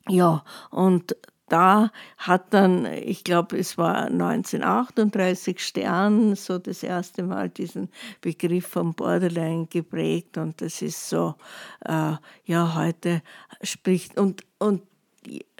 Ja, 0.07 0.43
und 0.71 1.15
da 1.51 1.91
hat 2.17 2.53
dann, 2.53 2.85
ich 2.85 3.25
glaube, 3.25 3.57
es 3.57 3.77
war 3.77 4.05
1938 4.05 5.59
Stern 5.59 6.35
so 6.35 6.57
das 6.57 6.81
erste 6.81 7.23
Mal 7.23 7.49
diesen 7.49 7.89
Begriff 8.21 8.67
vom 8.67 8.93
Borderline 8.93 9.67
geprägt 9.67 10.37
und 10.37 10.61
das 10.61 10.81
ist 10.81 11.09
so, 11.09 11.35
äh, 11.83 12.13
ja, 12.45 12.75
heute 12.75 13.21
spricht 13.63 14.17
und, 14.17 14.45
und 14.59 14.81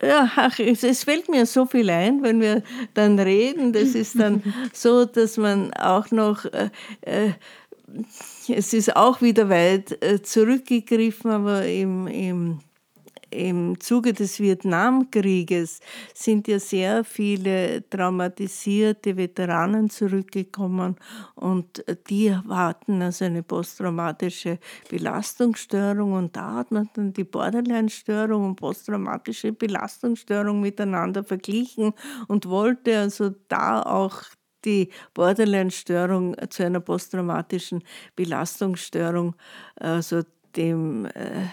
ach, 0.01 0.59
es, 0.59 1.03
fällt 1.03 1.29
mir 1.29 1.45
so 1.45 1.65
viel 1.65 1.89
ein, 1.89 2.23
wenn 2.23 2.41
wir 2.41 2.63
dann 2.93 3.19
reden. 3.19 3.73
Das 3.73 3.89
ist 3.89 4.19
dann 4.19 4.41
so, 4.73 5.05
dass 5.05 5.37
man 5.37 5.73
auch 5.73 6.11
noch, 6.11 6.45
äh, 6.45 6.69
äh, 7.01 7.31
es 8.47 8.73
ist 8.73 8.95
auch 8.95 9.21
wieder 9.21 9.49
weit 9.49 10.01
äh, 10.03 10.21
zurückgegriffen, 10.21 11.31
aber 11.31 11.65
im, 11.65 12.07
im 12.07 12.59
im 13.31 13.79
Zuge 13.79 14.13
des 14.13 14.39
Vietnamkrieges 14.39 15.79
sind 16.13 16.47
ja 16.47 16.59
sehr 16.59 17.03
viele 17.03 17.87
traumatisierte 17.89 19.17
Veteranen 19.17 19.89
zurückgekommen 19.89 20.97
und 21.35 21.83
die 22.09 22.35
hatten 22.35 23.01
also 23.01 23.25
eine 23.25 23.43
posttraumatische 23.43 24.59
Belastungsstörung 24.89 26.13
und 26.13 26.35
da 26.35 26.55
hat 26.55 26.71
man 26.71 26.89
dann 26.93 27.13
die 27.13 27.23
Borderline-Störung 27.23 28.45
und 28.45 28.55
posttraumatische 28.57 29.53
Belastungsstörung 29.53 30.61
miteinander 30.61 31.23
verglichen 31.23 31.93
und 32.27 32.47
wollte 32.47 32.97
also 32.99 33.31
da 33.47 33.81
auch 33.81 34.23
die 34.65 34.89
Borderline-Störung 35.13 36.35
zu 36.49 36.63
einer 36.63 36.79
posttraumatischen 36.79 37.83
Belastungsstörung 38.15 39.35
also 39.75 40.21
dem 40.55 41.05
äh, 41.05 41.47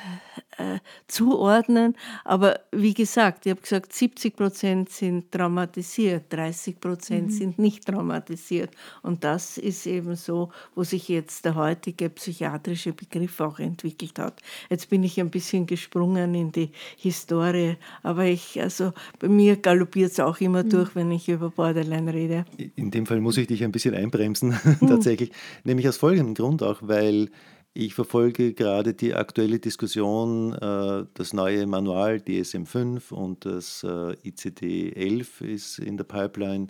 äh, 0.59 0.81
zuordnen. 1.07 1.97
Aber 2.25 2.61
wie 2.73 2.95
gesagt, 2.95 3.47
ich 3.47 3.51
habe 3.51 3.61
gesagt, 3.61 3.93
70 3.93 4.37
Prozent 4.37 4.91
sind 4.91 5.31
traumatisiert, 5.33 6.25
30 6.31 6.81
Prozent 6.81 7.29
mhm. 7.29 7.33
sind 7.33 7.59
nicht 7.59 7.87
traumatisiert. 7.87 8.71
Und 9.03 9.25
das 9.25 9.57
ist 9.57 9.87
eben 9.87 10.17
so, 10.17 10.51
wo 10.75 10.85
sich 10.85 11.09
jetzt 11.09 11.45
der 11.45 11.55
heutige 11.55 12.11
psychiatrische 12.11 12.93
Begriff 12.93 13.41
auch 13.41 13.59
entwickelt 13.59 14.19
hat. 14.19 14.41
Jetzt 14.69 14.91
bin 14.91 15.03
ich 15.05 15.21
ein 15.21 15.31
bisschen 15.31 15.67
gesprungen 15.67 16.35
in 16.35 16.53
die 16.53 16.71
Historie, 16.97 17.77
aber 18.03 18.25
ich, 18.25 18.61
also 18.61 18.93
bei 19.19 19.29
mir 19.29 19.57
galoppiert 19.57 20.13
es 20.13 20.21
auch 20.21 20.41
immer 20.41 20.65
mhm. 20.65 20.71
durch, 20.71 20.95
wenn 20.95 21.11
ich 21.11 21.29
über 21.29 21.51
Borderline 21.51 22.13
rede. 22.13 22.45
In 22.77 22.91
dem 22.91 23.07
Fall 23.07 23.21
muss 23.21 23.37
ich 23.37 23.47
dich 23.47 23.63
ein 23.65 23.73
bisschen 23.73 23.95
einbremsen, 23.95 24.59
tatsächlich. 24.81 25.31
Mhm. 25.31 25.35
Nämlich 25.65 25.89
aus 25.89 25.97
folgendem 25.97 26.35
Grund 26.35 26.63
auch, 26.63 26.79
weil 26.83 27.31
ich 27.79 27.95
verfolge 27.95 28.55
gerade 28.55 28.93
die 28.93 29.15
aktuelle 29.15 29.61
Diskussion, 29.61 30.53
äh, 30.53 31.07
das 31.15 31.33
neue 31.33 31.65
Manual 31.69 32.17
DSM5 32.17 33.13
und 33.13 33.47
das 33.47 33.85
äh, 33.85 34.17
ICD-11 34.29 35.45
ist 35.45 35.79
in 35.79 35.97
der 35.97 36.03
Pipeline. 36.03 36.67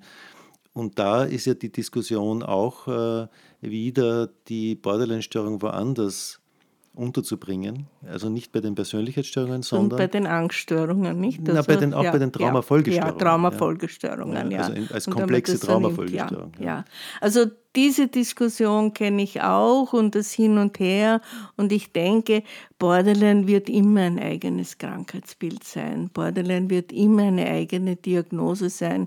Und 0.74 0.98
da 0.98 1.24
ist 1.24 1.46
ja 1.46 1.54
die 1.54 1.72
Diskussion 1.72 2.42
auch 2.42 2.88
äh, 2.88 3.26
wieder 3.62 4.28
die 4.48 4.74
Borderline-Störung 4.74 5.62
woanders 5.62 6.37
unterzubringen. 6.98 7.86
Also 8.06 8.28
nicht 8.28 8.50
bei 8.50 8.60
den 8.60 8.74
Persönlichkeitsstörungen, 8.74 9.62
sondern. 9.62 9.92
Und 9.92 9.96
bei 9.98 10.06
den 10.08 10.26
Angststörungen, 10.26 11.18
nicht? 11.20 11.40
Also, 11.40 11.52
na, 11.52 11.62
bei 11.62 11.76
den, 11.76 11.94
auch 11.94 12.02
ja, 12.02 12.10
bei 12.10 12.18
den 12.18 12.32
Traumafolgestörungen. 12.32 13.18
Ja, 13.18 13.24
Traumafolgestörungen, 13.24 14.50
ja. 14.50 14.58
Also 14.58 14.72
in, 14.72 14.90
als 14.90 15.06
komplexe 15.06 15.60
Traumafolgestörung. 15.60 16.52
Ja, 16.58 16.64
ja. 16.64 16.84
Also 17.20 17.46
diese 17.76 18.08
Diskussion 18.08 18.92
kenne 18.94 19.22
ich 19.22 19.42
auch 19.42 19.92
und 19.92 20.16
das 20.16 20.32
Hin 20.32 20.58
und 20.58 20.80
Her. 20.80 21.20
Und 21.56 21.70
ich 21.70 21.92
denke, 21.92 22.42
Borderline 22.80 23.46
wird 23.46 23.68
immer 23.68 24.00
ein 24.00 24.18
eigenes 24.18 24.78
Krankheitsbild 24.78 25.62
sein. 25.62 26.10
Borderline 26.12 26.68
wird 26.68 26.90
immer 26.90 27.22
eine 27.22 27.46
eigene 27.46 27.94
Diagnose 27.94 28.70
sein. 28.70 29.06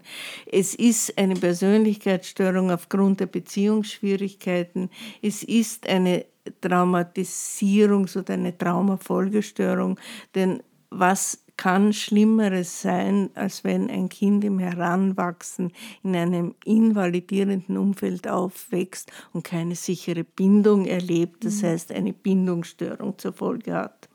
Es 0.50 0.74
ist 0.74 1.18
eine 1.18 1.36
Persönlichkeitsstörung 1.36 2.72
aufgrund 2.72 3.20
der 3.20 3.26
Beziehungsschwierigkeiten. 3.26 4.90
Es 5.22 5.44
ist 5.44 5.90
eine 5.90 6.26
Traumatisierungs- 6.62 8.18
oder 8.18 8.34
eine 8.34 8.58
Traumafolgestörung. 8.58 10.00
Denn 10.36 10.64
was 10.90 11.44
kann 11.58 11.94
Schlimmeres 11.94 12.82
sein, 12.82 13.30
als 13.36 13.64
wenn 13.64 13.90
ein 13.90 14.10
Kind 14.10 14.44
im 14.44 14.58
Heranwachsen 14.58 15.72
in 16.02 16.16
einem 16.16 16.56
invalidierenden 16.66 17.78
Umfeld 17.78 18.28
aufwächst 18.28 19.12
und 19.32 19.44
keine 19.44 19.76
sichere 19.76 20.24
Bindung 20.24 20.86
erlebt, 20.86 21.46
das 21.46 21.62
mhm. 21.62 21.68
heißt 21.68 21.92
eine 21.92 22.14
Bindungsstörung 22.14 23.18
zur 23.20 23.34
Folge 23.34 23.74
hat. 23.76 24.10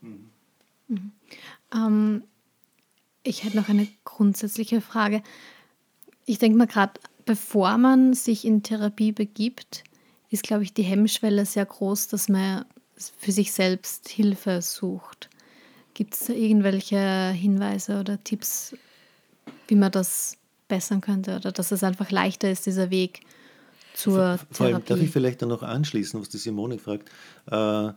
Mhm. 0.00 0.30
Mhm. 0.88 1.12
Ähm, 1.72 2.22
ich 3.22 3.44
hätte 3.44 3.56
noch 3.56 3.68
eine 3.68 3.86
grundsätzliche 4.04 4.80
Frage. 4.80 5.22
Ich 6.26 6.38
denke 6.38 6.58
mal 6.58 6.66
gerade, 6.66 6.94
bevor 7.24 7.78
man 7.78 8.14
sich 8.14 8.44
in 8.44 8.62
Therapie 8.62 9.12
begibt, 9.12 9.84
ist, 10.30 10.42
glaube 10.42 10.62
ich, 10.62 10.74
die 10.74 10.82
Hemmschwelle 10.82 11.46
sehr 11.46 11.66
groß, 11.66 12.08
dass 12.08 12.28
man 12.28 12.64
für 12.96 13.32
sich 13.32 13.52
selbst 13.52 14.08
Hilfe 14.08 14.60
sucht. 14.60 15.30
Gibt 15.94 16.14
es 16.14 16.26
da 16.26 16.32
irgendwelche 16.32 17.30
Hinweise 17.30 18.00
oder 18.00 18.22
Tipps, 18.22 18.76
wie 19.68 19.74
man 19.74 19.90
das 19.90 20.36
bessern 20.68 21.00
könnte 21.00 21.36
oder 21.36 21.50
dass 21.50 21.72
es 21.72 21.82
einfach 21.82 22.10
leichter 22.10 22.50
ist, 22.50 22.66
dieser 22.66 22.90
Weg 22.90 23.20
zur 23.94 24.38
vor, 24.38 24.46
Therapie? 24.52 24.74
Allem, 24.74 24.84
darf 24.84 25.00
ich 25.00 25.10
vielleicht 25.10 25.42
dann 25.42 25.48
noch 25.48 25.62
anschließen, 25.62 26.20
was 26.20 26.28
die 26.28 26.38
Simone 26.38 26.78
fragt? 26.78 27.10
Äh, 27.50 27.92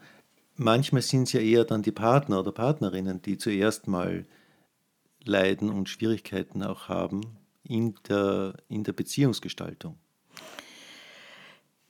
manchmal 0.56 1.02
sind 1.02 1.24
es 1.24 1.34
ja 1.34 1.42
eher 1.42 1.66
dann 1.66 1.82
die 1.82 1.92
Partner 1.92 2.40
oder 2.40 2.52
Partnerinnen, 2.52 3.22
die 3.22 3.38
zuerst 3.38 3.88
mal 3.88 4.26
leiden 5.24 5.70
und 5.70 5.90
Schwierigkeiten 5.90 6.64
auch 6.64 6.88
haben 6.88 7.22
in 7.64 7.96
der, 8.08 8.56
in 8.70 8.84
der 8.84 8.94
Beziehungsgestaltung. 8.94 9.98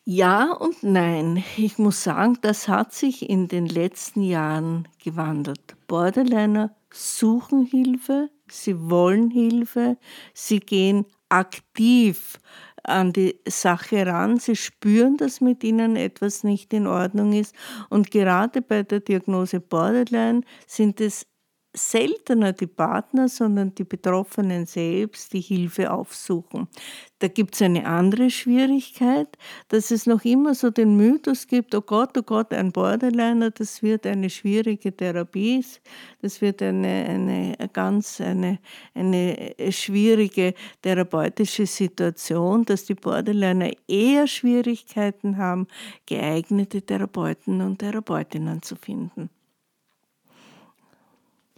Ja 0.05 0.51
und 0.53 0.81
nein. 0.83 1.43
Ich 1.57 1.77
muss 1.77 2.03
sagen, 2.03 2.37
das 2.41 2.67
hat 2.67 2.93
sich 2.93 3.29
in 3.29 3.47
den 3.47 3.67
letzten 3.67 4.23
Jahren 4.23 4.87
gewandelt. 5.03 5.75
Borderliner 5.87 6.75
suchen 6.91 7.65
Hilfe, 7.65 8.29
sie 8.49 8.89
wollen 8.89 9.29
Hilfe, 9.29 9.97
sie 10.33 10.59
gehen 10.59 11.05
aktiv 11.29 12.39
an 12.83 13.13
die 13.13 13.39
Sache 13.47 14.05
ran, 14.07 14.39
sie 14.39 14.55
spüren, 14.55 15.17
dass 15.17 15.39
mit 15.39 15.63
ihnen 15.63 15.95
etwas 15.95 16.43
nicht 16.43 16.73
in 16.73 16.87
Ordnung 16.87 17.31
ist. 17.33 17.55
Und 17.89 18.09
gerade 18.09 18.61
bei 18.63 18.81
der 18.83 19.01
Diagnose 19.01 19.59
Borderline 19.59 20.41
sind 20.65 20.99
es 20.99 21.27
seltener 21.73 22.51
die 22.51 22.67
Partner, 22.67 23.29
sondern 23.29 23.73
die 23.75 23.85
Betroffenen 23.85 24.65
selbst, 24.65 25.31
die 25.31 25.39
Hilfe 25.39 25.91
aufsuchen. 25.91 26.67
Da 27.19 27.27
gibt 27.27 27.55
es 27.55 27.61
eine 27.61 27.85
andere 27.85 28.29
Schwierigkeit, 28.29 29.37
dass 29.69 29.91
es 29.91 30.05
noch 30.05 30.25
immer 30.25 30.53
so 30.53 30.69
den 30.69 30.97
Mythos 30.97 31.47
gibt, 31.47 31.73
oh 31.73 31.81
Gott, 31.81 32.17
oh 32.17 32.23
Gott, 32.23 32.53
ein 32.53 32.71
Borderliner, 32.71 33.51
das 33.51 33.81
wird 33.81 34.05
eine 34.05 34.29
schwierige 34.29 34.95
Therapie, 34.95 35.63
das 36.21 36.41
wird 36.41 36.61
eine, 36.61 37.05
eine 37.07 37.69
ganz 37.71 38.19
eine, 38.19 38.59
eine 38.93 39.53
schwierige 39.69 40.53
therapeutische 40.81 41.65
Situation, 41.65 42.65
dass 42.65 42.85
die 42.85 42.95
Borderliner 42.95 43.71
eher 43.87 44.27
Schwierigkeiten 44.27 45.37
haben, 45.37 45.67
geeignete 46.05 46.81
Therapeuten 46.81 47.61
und 47.61 47.79
Therapeutinnen 47.79 48.61
zu 48.61 48.75
finden. 48.75 49.29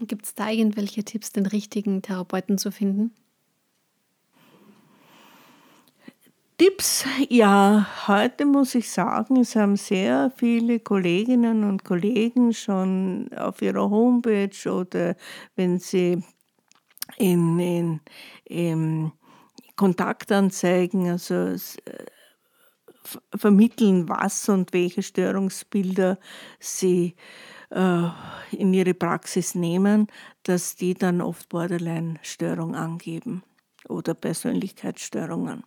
Gibt 0.08 0.26
es 0.26 0.36
da 0.36 0.50
irgendwelche 0.50 1.04
Tipps, 1.04 1.32
den 1.32 1.46
richtigen 1.46 2.02
Therapeuten 2.02 2.58
zu 2.58 2.72
finden? 2.72 3.12
Tipps, 6.58 7.06
ja, 7.30 7.88
heute 8.08 8.46
muss 8.46 8.76
ich 8.76 8.90
sagen, 8.90 9.38
es 9.38 9.56
haben 9.56 9.76
sehr 9.76 10.32
viele 10.36 10.80
Kolleginnen 10.80 11.64
und 11.64 11.84
Kollegen 11.84 12.54
schon 12.54 13.30
auf 13.36 13.62
ihrer 13.62 13.90
Homepage 13.90 14.72
oder 14.72 15.16
wenn 15.56 15.80
sie 15.80 16.24
in, 17.18 17.60
in, 17.60 18.00
in 18.46 19.12
Kontaktanzeigen, 19.76 21.10
also 21.10 21.36
äh, 21.36 21.58
vermitteln, 23.36 24.08
was 24.08 24.48
und 24.48 24.74
welche 24.74 25.02
Störungsbilder 25.02 26.20
sie 26.60 27.08
äh, 27.08 27.53
in 27.74 28.74
ihre 28.74 28.94
Praxis 28.94 29.56
nehmen, 29.56 30.08
dass 30.44 30.76
die 30.76 30.94
dann 30.94 31.22
oft 31.22 31.50
Borderline-Störung 31.50 32.76
angeben 32.76 33.44
oder 33.88 34.14
Persönlichkeitsstörungen. 34.14 35.64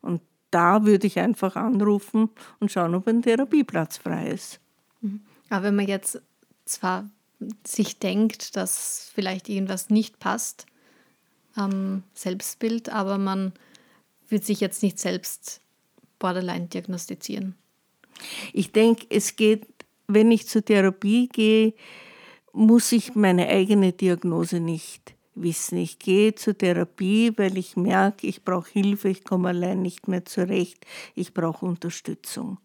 Und 0.00 0.22
da 0.50 0.84
würde 0.84 1.06
ich 1.06 1.18
einfach 1.18 1.56
anrufen 1.56 2.30
und 2.60 2.70
schauen, 2.70 2.94
ob 2.94 3.08
ein 3.08 3.22
Therapieplatz 3.22 3.98
frei 3.98 4.28
ist. 4.28 4.60
Mhm. 5.00 5.20
Aber 5.50 5.64
wenn 5.64 5.76
man 5.76 5.88
jetzt 5.88 6.22
zwar 6.64 7.10
sich 7.66 7.98
denkt, 7.98 8.56
dass 8.56 9.10
vielleicht 9.14 9.48
irgendwas 9.48 9.90
nicht 9.90 10.18
passt 10.18 10.66
am 11.54 12.02
Selbstbild, 12.14 12.88
aber 12.88 13.18
man 13.18 13.52
wird 14.28 14.44
sich 14.44 14.60
jetzt 14.60 14.82
nicht 14.82 14.98
selbst 14.98 15.60
Borderline 16.18 16.66
diagnostizieren. 16.66 17.54
Ich 18.52 18.72
denke, 18.72 19.06
es 19.10 19.36
geht 19.36 19.66
wenn 20.08 20.30
ich 20.30 20.48
zur 20.48 20.64
Therapie 20.64 21.28
gehe, 21.28 21.74
muss 22.52 22.92
ich 22.92 23.14
meine 23.14 23.46
eigene 23.48 23.92
Diagnose 23.92 24.58
nicht 24.58 25.14
wissen. 25.34 25.78
Ich 25.78 25.98
gehe 25.98 26.34
zur 26.34 26.56
Therapie, 26.56 27.32
weil 27.36 27.56
ich 27.56 27.76
merke, 27.76 28.26
ich 28.26 28.42
brauche 28.42 28.70
Hilfe, 28.70 29.10
ich 29.10 29.24
komme 29.24 29.50
allein 29.50 29.82
nicht 29.82 30.08
mehr 30.08 30.24
zurecht, 30.24 30.84
ich 31.14 31.34
brauche 31.34 31.64
Unterstützung. 31.64 32.58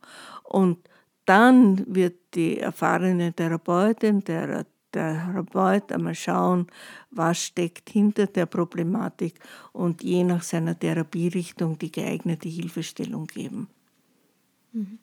Und 0.44 0.78
dann 1.26 1.84
wird 1.94 2.16
die 2.34 2.60
erfahrene 2.60 3.34
Therapeutin, 3.34 4.22
der, 4.22 4.66
Therapeut 4.94 5.92
einmal 5.92 6.16
schauen, 6.16 6.68
was 7.12 7.44
steckt 7.44 7.90
hinter 7.90 8.28
der 8.28 8.46
Problematik 8.46 9.40
und 9.72 10.04
je 10.04 10.24
nach 10.24 10.44
seiner 10.44 10.78
Therapierichtung 10.78 11.78
die 11.80 11.92
geeignete 11.92 12.48
Hilfestellung 12.48 13.26
geben. 13.26 13.68
Mhm. 14.72 15.00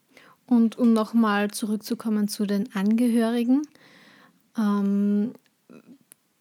Und 0.51 0.77
um 0.77 0.91
nochmal 0.91 1.49
zurückzukommen 1.49 2.27
zu 2.27 2.45
den 2.45 2.75
Angehörigen, 2.75 3.61
ähm, 4.57 5.31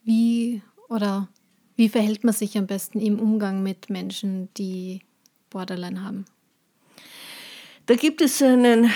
wie 0.02 0.62
oder 0.88 1.28
wie 1.76 1.88
verhält 1.88 2.24
man 2.24 2.34
sich 2.34 2.58
am 2.58 2.66
besten 2.66 2.98
im 2.98 3.20
Umgang 3.20 3.62
mit 3.62 3.88
Menschen, 3.88 4.48
die 4.54 5.02
Borderline 5.48 6.02
haben? 6.02 6.24
Da 7.86 7.94
gibt 7.94 8.20
es 8.20 8.42
einen, 8.42 8.90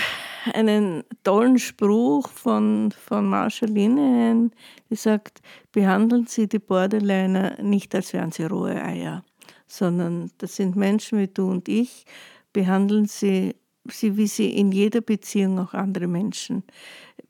einen 0.53 1.05
tollen 1.23 1.59
Spruch 1.59 2.27
von, 2.27 2.91
von 2.91 3.25
Marshall 3.25 3.69
Linehan, 3.69 4.51
die 4.89 4.95
sagt, 4.95 5.41
behandeln 5.71 6.27
Sie 6.27 6.49
die 6.49 6.59
Borderliner 6.59 7.63
nicht, 7.63 7.95
als 7.95 8.11
wären 8.11 8.33
sie 8.33 8.43
rohe 8.43 8.83
Eier, 8.83 9.23
sondern 9.65 10.29
das 10.39 10.57
sind 10.57 10.75
Menschen 10.75 11.19
wie 11.19 11.29
du 11.29 11.49
und 11.49 11.69
ich, 11.69 12.03
behandeln 12.51 13.05
Sie 13.05 13.55
sie, 13.89 14.17
wie 14.17 14.27
sie 14.27 14.55
in 14.55 14.71
jeder 14.71 15.01
Beziehung 15.01 15.59
auch 15.59 15.73
andere 15.73 16.07
Menschen 16.07 16.63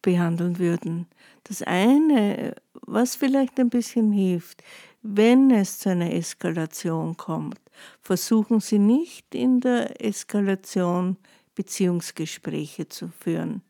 behandeln 0.01 0.59
würden. 0.59 1.07
Das 1.43 1.61
eine, 1.61 2.55
was 2.73 3.15
vielleicht 3.15 3.59
ein 3.59 3.69
bisschen 3.69 4.11
hilft, 4.11 4.63
wenn 5.01 5.51
es 5.51 5.79
zu 5.79 5.89
einer 5.89 6.11
Eskalation 6.11 7.15
kommt, 7.15 7.59
versuchen 8.01 8.59
Sie 8.59 8.79
nicht 8.79 9.35
in 9.35 9.59
der 9.59 10.03
Eskalation 10.03 11.17
Beziehungsgespräche 11.53 12.87
zu 12.89 13.09
führen. 13.09 13.61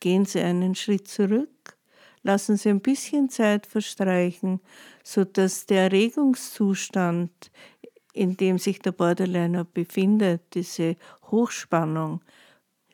Gehen 0.00 0.26
Sie 0.26 0.40
einen 0.40 0.74
Schritt 0.74 1.08
zurück, 1.08 1.78
lassen 2.22 2.58
Sie 2.58 2.68
ein 2.68 2.80
bisschen 2.80 3.30
Zeit 3.30 3.66
verstreichen, 3.66 4.60
sodass 5.02 5.64
der 5.64 5.84
Erregungszustand, 5.84 7.50
in 8.12 8.36
dem 8.36 8.58
sich 8.58 8.78
der 8.78 8.92
Borderliner 8.92 9.64
befindet, 9.64 10.42
diese 10.52 10.96
Hochspannung, 11.32 12.20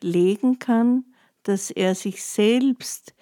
legen 0.01 0.57
kann, 0.57 1.05
dass 1.43 1.69
er 1.69 1.93
sich 1.93 2.23
selbst 2.23 3.13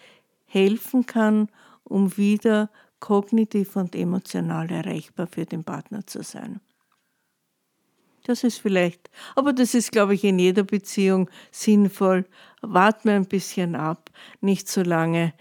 helfen 0.45 1.05
kann, 1.05 1.49
um 1.83 2.15
wieder 2.15 2.69
kognitiv 2.99 3.75
und 3.75 3.95
emotional 3.95 4.71
erreichbar 4.71 5.27
für 5.27 5.45
den 5.45 5.63
Partner 5.63 6.07
zu 6.07 6.23
sein. 6.23 6.61
Das 8.23 8.43
ist 8.43 8.59
vielleicht, 8.59 9.09
aber 9.35 9.53
das 9.53 9.73
ist, 9.73 9.91
glaube 9.93 10.13
ich, 10.13 10.23
in 10.25 10.37
jeder 10.37 10.63
Beziehung 10.63 11.29
sinnvoll. 11.49 12.25
Warten 12.61 13.07
wir 13.07 13.15
ein 13.15 13.25
bisschen 13.25 13.75
ab, 13.75 14.11
nicht 14.41 14.67
so 14.67 14.81
lange 14.81 15.33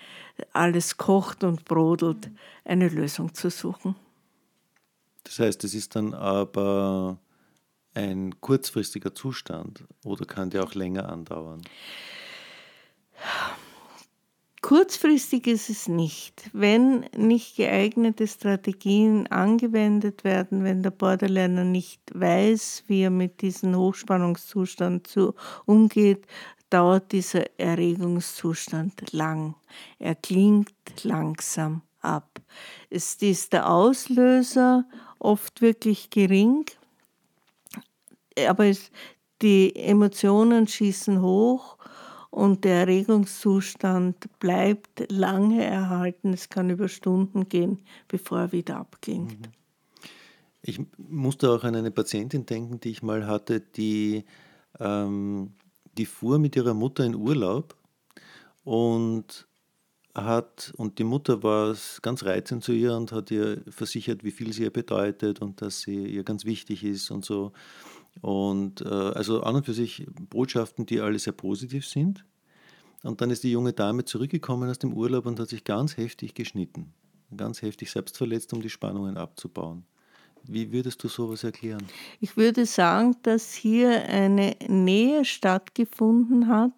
alles 0.52 0.96
kocht 0.96 1.42
und 1.42 1.64
brodelt, 1.64 2.30
eine 2.64 2.88
Lösung 2.88 3.34
zu 3.34 3.50
suchen. 3.50 3.96
Das 5.24 5.40
heißt, 5.40 5.64
es 5.64 5.74
ist 5.74 5.96
dann 5.96 6.14
aber 6.14 7.18
ein 7.96 8.40
kurzfristiger 8.40 9.14
Zustand 9.14 9.84
oder 10.04 10.26
kann 10.26 10.50
der 10.50 10.64
auch 10.64 10.74
länger 10.74 11.08
andauern? 11.08 11.62
Kurzfristig 14.62 15.46
ist 15.46 15.70
es 15.70 15.86
nicht. 15.86 16.50
Wenn 16.52 17.06
nicht 17.16 17.56
geeignete 17.56 18.26
Strategien 18.26 19.28
angewendet 19.28 20.24
werden, 20.24 20.64
wenn 20.64 20.82
der 20.82 20.90
Borderliner 20.90 21.62
nicht 21.62 22.00
weiß, 22.12 22.84
wie 22.88 23.02
er 23.02 23.10
mit 23.10 23.42
diesem 23.42 23.76
Hochspannungszustand 23.76 25.06
zu, 25.06 25.34
umgeht, 25.66 26.26
dauert 26.68 27.12
dieser 27.12 27.58
Erregungszustand 27.60 29.12
lang. 29.12 29.54
Er 30.00 30.16
klingt 30.16 30.74
langsam 31.04 31.82
ab. 32.00 32.40
Es 32.90 33.14
ist 33.16 33.52
der 33.52 33.70
Auslöser 33.70 34.84
oft 35.20 35.60
wirklich 35.60 36.10
gering, 36.10 36.64
aber 38.48 38.66
es, 38.66 38.90
die 39.42 39.74
Emotionen 39.76 40.66
schießen 40.66 41.20
hoch 41.20 41.76
und 42.30 42.64
der 42.64 42.80
Erregungszustand 42.80 44.38
bleibt 44.38 45.10
lange 45.10 45.64
erhalten. 45.64 46.32
Es 46.32 46.48
kann 46.48 46.70
über 46.70 46.88
Stunden 46.88 47.48
gehen, 47.48 47.82
bevor 48.08 48.40
er 48.40 48.52
wieder 48.52 48.76
abklingt. 48.78 49.40
Mhm. 49.40 49.52
Ich 50.62 50.80
musste 50.98 51.50
auch 51.50 51.62
an 51.64 51.76
eine 51.76 51.92
Patientin 51.92 52.44
denken, 52.44 52.80
die 52.80 52.90
ich 52.90 53.02
mal 53.02 53.26
hatte, 53.26 53.60
die, 53.60 54.24
ähm, 54.80 55.52
die 55.96 56.06
fuhr 56.06 56.38
mit 56.38 56.56
ihrer 56.56 56.74
Mutter 56.74 57.04
in 57.04 57.14
Urlaub 57.14 57.76
und 58.64 59.46
hat, 60.12 60.72
und 60.76 60.98
die 60.98 61.04
Mutter 61.04 61.42
war 61.42 61.76
ganz 62.02 62.24
reizend 62.24 62.64
zu 62.64 62.72
ihr 62.72 62.96
und 62.96 63.12
hat 63.12 63.30
ihr 63.30 63.62
versichert, 63.68 64.24
wie 64.24 64.30
viel 64.30 64.52
sie 64.52 64.64
ihr 64.64 64.72
bedeutet 64.72 65.40
und 65.40 65.62
dass 65.62 65.82
sie 65.82 66.04
ihr 66.04 66.24
ganz 66.24 66.44
wichtig 66.44 66.82
ist 66.84 67.10
und 67.10 67.24
so. 67.24 67.52
Und 68.20 68.80
äh, 68.80 68.88
also 68.88 69.42
an 69.42 69.56
und 69.56 69.66
für 69.66 69.74
sich 69.74 70.06
Botschaften, 70.30 70.86
die 70.86 71.00
alle 71.00 71.18
sehr 71.18 71.32
positiv 71.32 71.86
sind. 71.86 72.24
Und 73.02 73.20
dann 73.20 73.30
ist 73.30 73.44
die 73.44 73.52
junge 73.52 73.72
Dame 73.72 74.04
zurückgekommen 74.04 74.68
aus 74.68 74.78
dem 74.78 74.92
Urlaub 74.92 75.26
und 75.26 75.38
hat 75.38 75.48
sich 75.48 75.64
ganz 75.64 75.96
heftig 75.96 76.34
geschnitten, 76.34 76.92
ganz 77.36 77.62
heftig 77.62 77.90
selbst 77.90 78.16
verletzt, 78.16 78.52
um 78.52 78.62
die 78.62 78.70
Spannungen 78.70 79.16
abzubauen. 79.16 79.84
Wie 80.48 80.72
würdest 80.72 81.02
du 81.02 81.08
sowas 81.08 81.42
erklären? 81.44 81.82
Ich 82.20 82.36
würde 82.36 82.66
sagen, 82.66 83.16
dass 83.22 83.52
hier 83.52 84.04
eine 84.08 84.54
Nähe 84.68 85.24
stattgefunden 85.24 86.48
hat, 86.48 86.72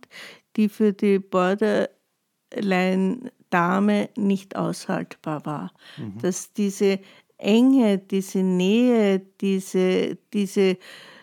die 0.57 0.69
für 0.69 0.93
die 0.93 1.19
Borderline-Dame 1.19 4.11
nicht 4.17 4.55
aushaltbar 4.57 5.45
war. 5.45 5.73
Mhm. 5.97 6.19
Dass 6.21 6.53
diese 6.53 7.01
Enge, 7.37 7.99
diese 7.99 8.39
Nähe, 8.39 9.21
diese, 9.41 10.17
diese 10.33 10.79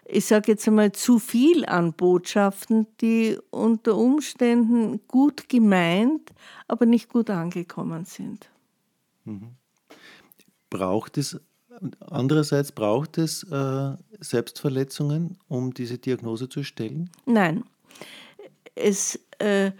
ich 0.07 0.25
sage 0.25 0.51
jetzt 0.51 0.67
einmal, 0.67 0.91
zu 0.91 1.19
viel 1.19 1.65
an 1.65 1.93
Botschaften, 1.93 2.87
die 3.01 3.37
unter 3.49 3.95
Umständen 3.95 5.01
gut 5.07 5.49
gemeint, 5.49 6.31
aber 6.67 6.85
nicht 6.85 7.09
gut 7.09 7.29
angekommen 7.29 8.05
sind. 8.05 8.49
Mhm. 9.23 9.55
Braucht 10.69 11.17
es, 11.17 11.39
andererseits 11.99 12.71
braucht 12.71 13.17
es 13.17 13.43
äh, 13.43 13.95
Selbstverletzungen, 14.19 15.37
um 15.47 15.73
diese 15.73 15.97
Diagnose 15.97 16.49
zu 16.49 16.63
stellen? 16.63 17.09
Nein. 17.25 17.63
Es, 18.75 19.19
äh, 19.39 19.71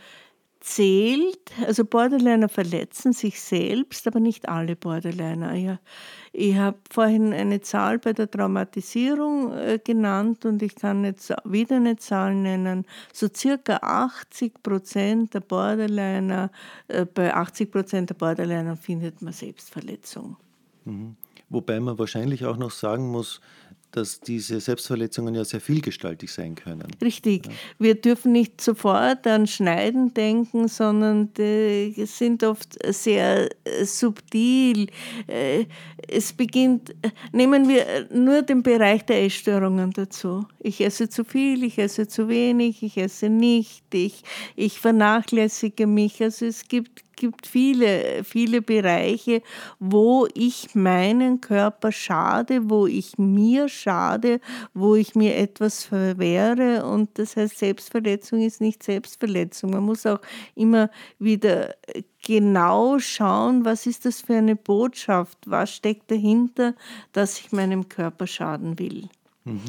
zählt, 0.65 1.51
also 1.67 1.85
Borderliner 1.85 2.49
verletzen 2.49 3.13
sich 3.13 3.39
selbst, 3.39 4.07
aber 4.07 4.19
nicht 4.19 4.49
alle 4.49 4.75
Borderliner. 4.75 5.53
Ja. 5.53 5.79
Ich 6.33 6.55
habe 6.55 6.79
vorhin 6.89 7.33
eine 7.33 7.61
Zahl 7.61 7.99
bei 7.99 8.13
der 8.13 8.31
Traumatisierung 8.31 9.53
äh, 9.53 9.79
genannt 9.81 10.43
und 10.43 10.63
ich 10.63 10.73
kann 10.73 11.05
jetzt 11.05 11.31
wieder 11.43 11.75
eine 11.75 11.97
Zahl 11.97 12.33
nennen. 12.33 12.85
So 13.13 13.27
circa 13.33 13.77
80 13.77 14.63
Prozent 14.63 15.35
der 15.35 15.41
Borderliner, 15.41 16.49
äh, 16.87 17.05
bei 17.05 17.31
80 17.31 17.71
Prozent 17.71 18.09
der 18.09 18.15
Borderliner 18.15 18.75
findet 18.75 19.21
man 19.21 19.33
Selbstverletzung. 19.33 20.35
Mhm. 20.85 21.15
Wobei 21.49 21.79
man 21.79 21.99
wahrscheinlich 21.99 22.43
auch 22.43 22.57
noch 22.57 22.71
sagen 22.71 23.11
muss, 23.11 23.39
dass 23.95 24.19
diese 24.19 24.59
Selbstverletzungen 24.59 25.35
ja 25.35 25.45
sehr 25.45 25.61
vielgestaltig 25.61 26.31
sein 26.31 26.55
können. 26.55 26.87
Richtig. 27.01 27.45
Ja. 27.45 27.51
Wir 27.79 27.95
dürfen 27.95 28.31
nicht 28.31 28.61
sofort 28.61 29.25
an 29.27 29.47
Schneiden 29.47 30.13
denken, 30.13 30.67
sondern 30.67 31.33
die 31.33 31.93
sind 32.05 32.43
oft 32.43 32.77
sehr 32.93 33.49
äh, 33.63 33.85
subtil. 33.85 34.87
Äh, 35.27 35.65
es 36.07 36.33
beginnt, 36.33 36.93
nehmen 37.31 37.67
wir 37.69 38.07
nur 38.11 38.41
den 38.41 38.63
Bereich 38.63 39.05
der 39.05 39.23
Essstörungen 39.23 39.91
dazu. 39.91 40.45
Ich 40.59 40.81
esse 40.81 41.09
zu 41.09 41.23
viel, 41.23 41.63
ich 41.63 41.77
esse 41.77 42.07
zu 42.07 42.27
wenig, 42.27 42.83
ich 42.83 42.97
esse 42.97 43.29
nicht, 43.29 43.83
ich, 43.93 44.23
ich 44.55 44.79
vernachlässige 44.79 45.87
mich. 45.87 46.21
Also 46.21 46.45
es 46.45 46.67
gibt 46.67 47.14
gibt 47.15 47.47
viele, 47.47 48.23
viele 48.23 48.61
Bereiche, 48.61 49.41
wo 49.79 50.27
ich 50.33 50.75
meinen 50.75 51.41
Körper 51.41 51.91
schade, 51.91 52.69
wo 52.69 52.87
ich 52.87 53.17
mir 53.17 53.69
schade, 53.69 54.39
wo 54.73 54.95
ich 54.95 55.15
mir 55.15 55.35
etwas 55.35 55.83
verwehre. 55.83 56.85
Und 56.85 57.17
das 57.17 57.35
heißt, 57.35 57.57
Selbstverletzung 57.57 58.41
ist 58.41 58.61
nicht 58.61 58.83
Selbstverletzung. 58.83 59.71
Man 59.71 59.83
muss 59.83 60.05
auch 60.05 60.19
immer 60.55 60.89
wieder 61.19 61.75
genau 62.25 62.99
schauen, 62.99 63.65
was 63.65 63.85
ist 63.85 64.05
das 64.05 64.21
für 64.21 64.35
eine 64.35 64.55
Botschaft, 64.55 65.37
was 65.45 65.71
steckt 65.71 66.09
dahinter, 66.11 66.73
dass 67.13 67.39
ich 67.39 67.51
meinem 67.51 67.87
Körper 67.87 68.27
schaden 68.27 68.79
will. 68.79 69.09
Mhm. 69.45 69.61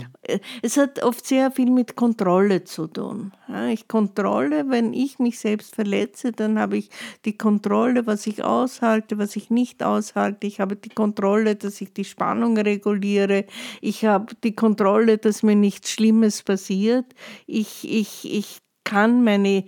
Es 0.63 0.79
hat 0.79 1.03
oft 1.03 1.27
sehr 1.27 1.51
viel 1.51 1.71
mit 1.71 1.97
Kontrolle 1.97 2.65
zu 2.65 2.87
tun. 2.87 3.33
Ich 3.71 3.89
kontrolle, 3.89 4.71
wenn 4.71 4.95
ich 4.95 5.19
mich 5.19 5.39
selbst 5.39 5.75
verletze, 5.75 6.33
dann 6.33 6.59
habe 6.59 6.79
ich 6.79 6.89
die 7.27 7.37
Kontrolle, 7.37 8.07
was 8.07 8.27
ich 8.27 8.43
aushalte, 8.43 9.19
was 9.19 9.37
ich 9.37 9.51
nicht 9.51 9.83
aushalte. 9.83 10.47
Ich 10.47 10.61
habe 10.61 10.77
die 10.77 10.89
Kontrolle, 10.89 11.57
dass 11.57 11.81
ich 11.83 11.93
die 11.93 12.05
Spannung 12.05 12.57
reguliere. 12.57 13.45
Ich 13.83 14.07
habe 14.07 14.35
die 14.43 14.57
Kontrolle, 14.57 15.19
dass 15.19 15.43
mir 15.43 15.57
nichts 15.57 15.91
Schlimmes 15.91 16.43
passiert. 16.43 17.05
Ich, 17.47 17.87
ich, 17.89 18.33
ich 18.33 18.59
kann 18.83 19.25
meine 19.25 19.65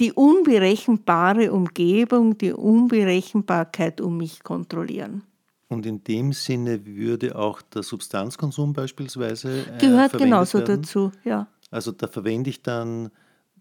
die 0.00 0.12
unberechenbare 0.12 1.52
Umgebung, 1.52 2.38
die 2.38 2.52
Unberechenbarkeit 2.52 4.00
um 4.00 4.16
mich 4.16 4.42
kontrollieren. 4.42 5.22
Und 5.68 5.84
in 5.84 6.04
dem 6.04 6.32
Sinne 6.32 6.86
würde 6.86 7.36
auch 7.36 7.60
der 7.60 7.82
Substanzkonsum 7.82 8.72
beispielsweise. 8.72 9.64
Äh, 9.66 9.78
Gehört 9.78 10.16
genauso 10.16 10.58
werden. 10.58 10.82
dazu, 10.82 11.10
ja. 11.24 11.48
Also 11.70 11.90
da 11.90 12.06
verwende 12.06 12.50
ich 12.50 12.62
dann 12.62 13.10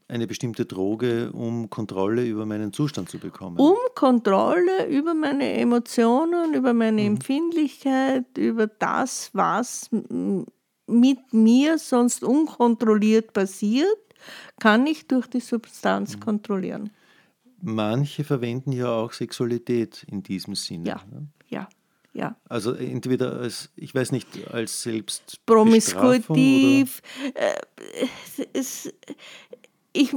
eine 0.08 0.28
bestimmte 0.28 0.66
Droge, 0.66 1.32
um 1.32 1.70
Kontrolle 1.70 2.26
über 2.26 2.46
meinen 2.46 2.72
Zustand 2.72 3.10
zu 3.10 3.18
bekommen. 3.18 3.58
Um 3.58 3.76
Kontrolle 3.96 4.88
über 4.88 5.14
meine 5.16 5.54
Emotionen, 5.54 6.54
über 6.54 6.74
meine 6.74 7.02
mhm. 7.02 7.08
Empfindlichkeit, 7.08 8.38
über 8.38 8.68
das, 8.68 9.32
was 9.34 9.90
mit 10.88 11.34
mir 11.34 11.80
sonst 11.80 12.24
unkontrolliert 12.24 13.34
passiert, 13.34 13.98
kann 14.60 14.86
ich 14.86 15.08
durch 15.08 15.28
die 15.28 15.40
Substanz 15.40 16.16
mhm. 16.16 16.20
kontrollieren. 16.20 16.90
Manche 17.62 18.24
verwenden 18.24 18.72
ja 18.72 18.90
auch 18.90 19.12
Sexualität 19.12 20.06
in 20.10 20.22
diesem 20.22 20.54
Sinne. 20.54 20.90
Ja, 20.90 21.02
ne? 21.10 21.28
ja. 21.48 21.68
Ja. 22.16 22.38
Also 22.48 22.74
entweder 22.74 23.34
als, 23.34 23.70
ich 23.76 23.94
weiß 23.94 24.14
nicht, 24.14 24.50
als 24.50 24.84
selbst 24.84 25.46
promiskuitiv. 25.46 27.02
Äh, 27.34 27.56
es, 28.54 28.90
ich, 29.92 30.16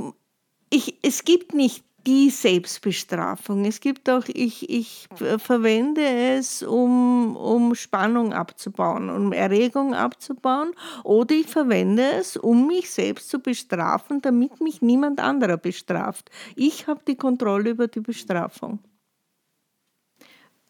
ich, 0.70 0.94
es 1.02 1.24
gibt 1.24 1.54
nicht 1.54 1.82
die 2.06 2.30
Selbstbestrafung. 2.30 3.64
Es 3.64 3.80
gibt 3.80 4.08
auch, 4.08 4.22
ich, 4.28 4.70
ich 4.70 5.08
verwende 5.38 6.02
es, 6.02 6.62
um, 6.62 7.34
um 7.34 7.74
Spannung 7.74 8.32
abzubauen, 8.32 9.10
um 9.10 9.32
Erregung 9.32 9.92
abzubauen, 9.92 10.70
oder 11.02 11.34
ich 11.34 11.48
verwende 11.48 12.04
es, 12.12 12.36
um 12.36 12.68
mich 12.68 12.92
selbst 12.92 13.28
zu 13.28 13.40
bestrafen, 13.40 14.22
damit 14.22 14.60
mich 14.60 14.82
niemand 14.82 15.18
anderer 15.18 15.56
bestraft. 15.56 16.30
Ich 16.54 16.86
habe 16.86 17.00
die 17.08 17.16
Kontrolle 17.16 17.70
über 17.70 17.88
die 17.88 18.00
Bestrafung. 18.00 18.78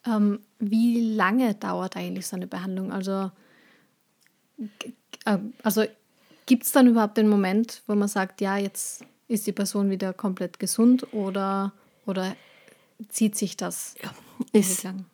Ähm, 0.07 0.41
wie 0.59 1.15
lange 1.15 1.55
dauert 1.55 1.97
eigentlich 1.97 2.27
so 2.27 2.37
eine 2.37 2.47
Behandlung? 2.47 2.93
Also, 2.93 3.31
äh, 5.25 5.39
also 5.63 5.85
gibt 6.47 6.65
es 6.65 6.73
dann 6.73 6.89
überhaupt 6.89 7.17
den 7.17 7.29
Moment, 7.29 7.83
wo 7.87 7.95
man 7.95 8.09
sagt, 8.09 8.41
ja, 8.41 8.57
jetzt 8.57 9.05
ist 9.29 9.47
die 9.47 9.53
Person 9.53 9.91
wieder 9.91 10.13
komplett 10.13 10.59
gesund 10.59 11.13
oder, 11.13 11.73
oder 12.07 12.35
zieht 13.09 13.37
sich 13.37 13.57
das 13.57 13.95
ja, 14.03 14.11
ist, 14.53 14.83
lang? 14.83 15.05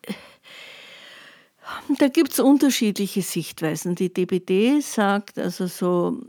Da 1.99 2.09
gibt 2.09 2.33
es 2.33 2.41
unterschiedliche 2.41 3.23
Sichtweisen. 3.23 3.95
Die 3.95 4.13
DBD 4.13 4.81
sagt 4.81 5.39
also 5.39 5.67
so, 5.67 6.21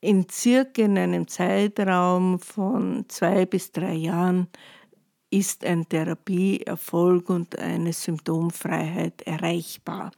in 0.00 0.28
circa 0.28 0.82
in 0.82 0.98
einem 0.98 1.28
Zeitraum 1.28 2.38
von 2.40 3.04
zwei 3.08 3.46
bis 3.46 3.70
drei 3.70 3.92
Jahren 3.92 4.48
ist 5.32 5.64
ein 5.64 5.88
Therapieerfolg 5.88 7.30
und 7.30 7.58
eine 7.58 7.92
Symptomfreiheit 7.92 9.22
erreichbar. 9.22 10.12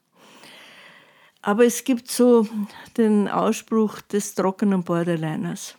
Aber 1.41 1.65
es 1.65 1.85
gibt 1.85 2.11
so 2.11 2.49
den 2.97 3.29
Ausspruch 3.29 4.01
des 4.01 4.35
trockenen 4.35 4.83
Borderliners. 4.83 5.77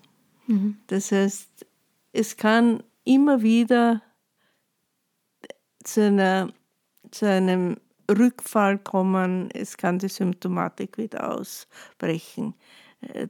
Mhm. 0.47 0.77
Das 0.87 1.11
heißt, 1.11 1.65
es 2.13 2.37
kann 2.37 2.81
immer 3.03 3.41
wieder 3.41 4.01
zu, 5.83 6.05
einer, 6.05 6.53
zu 7.11 7.27
einem 7.27 7.77
Rückfall 8.09 8.77
kommen, 8.77 9.49
es 9.51 9.75
kann 9.75 9.99
die 9.99 10.07
Symptomatik 10.07 10.97
wieder 10.97 11.35
ausbrechen. 11.35 12.53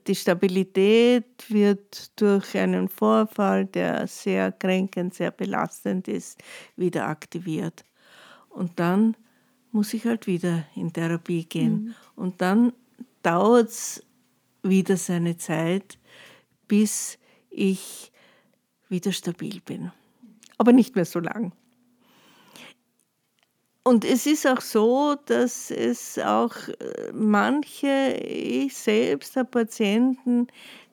Die 0.07 0.15
Stabilität 0.15 1.49
wird 1.49 2.19
durch 2.19 2.57
einen 2.57 2.87
Vorfall, 2.87 3.65
der 3.65 4.07
sehr 4.07 4.51
kränkend, 4.51 5.13
sehr 5.13 5.31
belastend 5.31 6.07
ist, 6.07 6.41
wieder 6.75 7.07
aktiviert. 7.07 7.83
Und 8.49 8.79
dann 8.79 9.15
muss 9.71 9.93
ich 9.93 10.05
halt 10.05 10.27
wieder 10.27 10.65
in 10.75 10.93
Therapie 10.93 11.43
gehen. 11.43 11.73
Mhm. 11.73 11.95
Und 12.15 12.41
dann 12.41 12.73
dauert 13.21 13.69
es 13.69 14.03
wieder 14.63 14.97
seine 14.97 15.37
Zeit, 15.37 15.99
bis 16.67 17.17
ich 17.49 18.11
wieder 18.87 19.11
stabil 19.11 19.61
bin. 19.61 19.91
Aber 20.57 20.71
nicht 20.71 20.95
mehr 20.95 21.05
so 21.05 21.19
lang. 21.19 21.51
Und 23.87 24.03
es 24.03 24.25
ist 24.25 24.47
auch 24.47 24.61
so, 24.61 25.15
dass 25.27 25.69
es 25.69 26.17
auch 26.17 26.55
äh, 26.69 27.11
manche, 27.13 28.15
ich 28.19 28.75
selbst 28.75 29.35
habe 29.35 29.47
Patienten, 29.47 30.47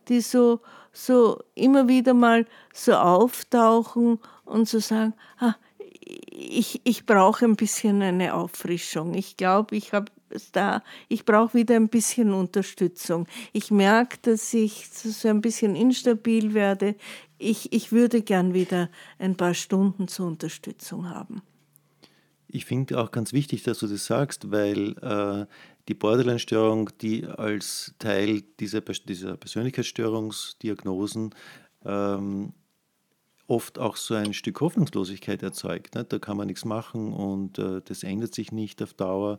die 0.09 0.20
so, 0.20 0.61
so 0.93 1.40
immer 1.55 1.88
wieder 1.88 2.12
mal 2.12 2.45
so 2.74 2.93
auftauchen 2.93 4.18
und 4.45 4.68
so 4.68 4.78
sagen, 4.78 5.14
ah, 5.38 5.55
ich, 6.30 6.82
ich 6.84 7.07
brauche 7.07 7.47
ein 7.47 7.57
bisschen 7.57 8.03
eine 8.03 8.34
Auffrischung. 8.34 9.14
Ich 9.14 9.38
glaube, 9.38 9.74
ich 9.74 9.95
habe 9.95 10.12
da, 10.53 10.82
ich 11.09 11.24
brauche 11.24 11.55
wieder 11.55 11.76
ein 11.76 11.88
bisschen 11.88 12.34
Unterstützung. 12.34 13.26
Ich 13.55 13.70
merke, 13.70 14.18
dass 14.20 14.53
ich 14.53 14.90
so 14.90 15.28
ein 15.28 15.40
bisschen 15.40 15.76
instabil 15.76 16.53
werde. 16.53 16.97
Ich, 17.38 17.72
ich 17.72 17.90
würde 17.90 18.20
gern 18.20 18.53
wieder 18.53 18.90
ein 19.18 19.34
paar 19.34 19.55
Stunden 19.55 20.09
zur 20.09 20.26
Unterstützung 20.26 21.09
haben. 21.09 21.40
Ich 22.55 22.66
finde 22.66 23.00
auch 23.00 23.11
ganz 23.12 23.32
wichtig, 23.32 23.62
dass 23.62 23.78
du 23.78 23.86
das 23.86 24.05
sagst, 24.05 24.50
weil 24.50 24.98
äh, 24.98 25.46
die 25.88 25.94
Borderline-Störung, 25.94 26.90
die 27.00 27.24
als 27.24 27.94
Teil 27.98 28.42
dieser, 28.61 28.82
dieser 28.82 29.38
Persönlichkeitsstörungsdiagnosen 29.38 31.34
ähm, 31.86 32.53
oft 33.46 33.78
auch 33.78 33.96
so 33.96 34.12
ein 34.14 34.34
Stück 34.34 34.61
Hoffnungslosigkeit 34.61 35.42
erzeugt. 35.42 35.94
Ne? 35.94 36.05
Da 36.05 36.18
kann 36.18 36.36
man 36.36 36.48
nichts 36.48 36.66
machen 36.66 37.14
und 37.14 37.59
äh, 37.59 37.80
das 37.82 38.03
ändert 38.03 38.34
sich 38.34 38.53
nicht 38.53 38.82
auf 38.82 38.92
Dauer. 38.92 39.38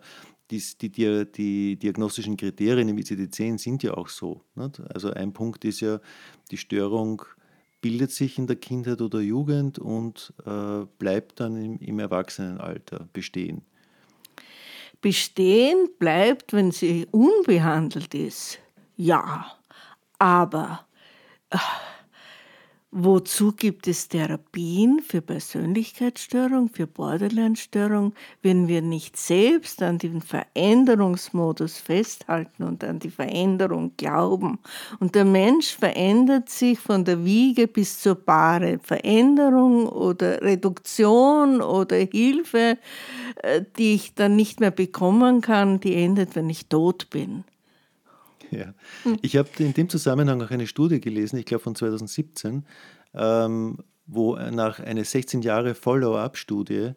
Dies, 0.49 0.80
die, 0.80 0.89
die, 0.89 1.32
die, 1.32 1.76
diagnostischen 1.76 2.36
Kriterien 2.36 2.89
im 2.89 2.97
ICD-10 2.97 3.59
sind 3.59 3.84
ja 3.84 3.93
auch 3.93 4.09
so. 4.09 4.41
Ne? 4.55 4.72
Also 4.91 5.11
ein 5.11 5.34
Punkt 5.34 5.66
ist 5.66 5.82
ja, 5.82 5.99
die 6.49 6.57
Störung 6.57 7.22
bildet 7.84 8.12
sich 8.12 8.38
in 8.38 8.48
der 8.48 8.56
Kindheit 8.56 9.02
oder 9.02 9.20
Jugend 9.20 9.78
und 9.78 10.34
äh, 10.46 10.86
bleibt 11.00 11.42
dann 11.42 11.62
im, 11.62 11.78
im 11.80 12.00
Erwachsenenalter 12.00 13.10
bestehen. 13.12 13.62
Bestehen 15.02 15.90
bleibt, 16.00 16.54
wenn 16.54 16.72
sie 16.72 17.06
unbehandelt 17.12 18.16
ist. 18.16 18.60
Ja, 18.96 19.52
aber 20.18 20.86
äh, 21.50 21.58
Wozu 22.96 23.54
gibt 23.54 23.88
es 23.88 24.08
Therapien 24.08 25.00
für 25.00 25.22
Persönlichkeitsstörung, 25.22 26.70
für 26.70 26.86
Borderline-Störung, 26.86 28.14
wenn 28.44 28.68
wir 28.68 28.84
nicht 28.84 29.18
selbst 29.18 29.82
an 29.82 29.98
den 29.98 30.22
Veränderungsmodus 30.22 31.80
festhalten 31.80 32.62
und 32.62 32.84
an 32.84 33.00
die 33.00 33.10
Veränderung 33.10 33.94
glauben? 33.98 34.60
Und 35.00 35.16
der 35.16 35.26
Mensch 35.26 35.76
verändert 35.76 36.50
sich 36.50 36.78
von 36.78 37.04
der 37.04 37.26
Wiege 37.26 37.68
bis 37.68 38.00
zur 38.00 38.14
Bahre. 38.14 38.78
Veränderung 38.84 39.88
oder 39.88 40.44
Reduktion 40.44 41.62
oder 41.62 41.96
Hilfe, 41.98 42.78
äh, 43.41 43.64
die 43.76 43.96
ich 43.96 44.14
dann 44.14 44.36
nicht 44.36 44.60
mehr 44.60 44.70
bekommen 44.70 45.41
kann, 45.41 45.80
die 45.80 45.96
endet, 45.96 46.36
wenn 46.36 46.48
ich 46.48 46.68
tot 46.68 47.10
bin. 47.10 47.44
Ja. 48.60 48.74
Ich 49.22 49.38
habe 49.38 49.49
in 49.60 49.74
dem 49.74 49.89
Zusammenhang 49.89 50.41
auch 50.41 50.51
eine 50.51 50.68
Studie 50.68 50.99
gelesen, 51.01 51.38
ich 51.38 51.45
glaube 51.45 51.64
von 51.64 51.76
2017, 51.76 52.66
ähm, 53.14 53.78
wo 54.06 54.36
nach 54.36 54.80
einer 54.80 55.04
16 55.04 55.41
Jahre 55.41 55.76
Follow-up-Studie, 55.76 56.91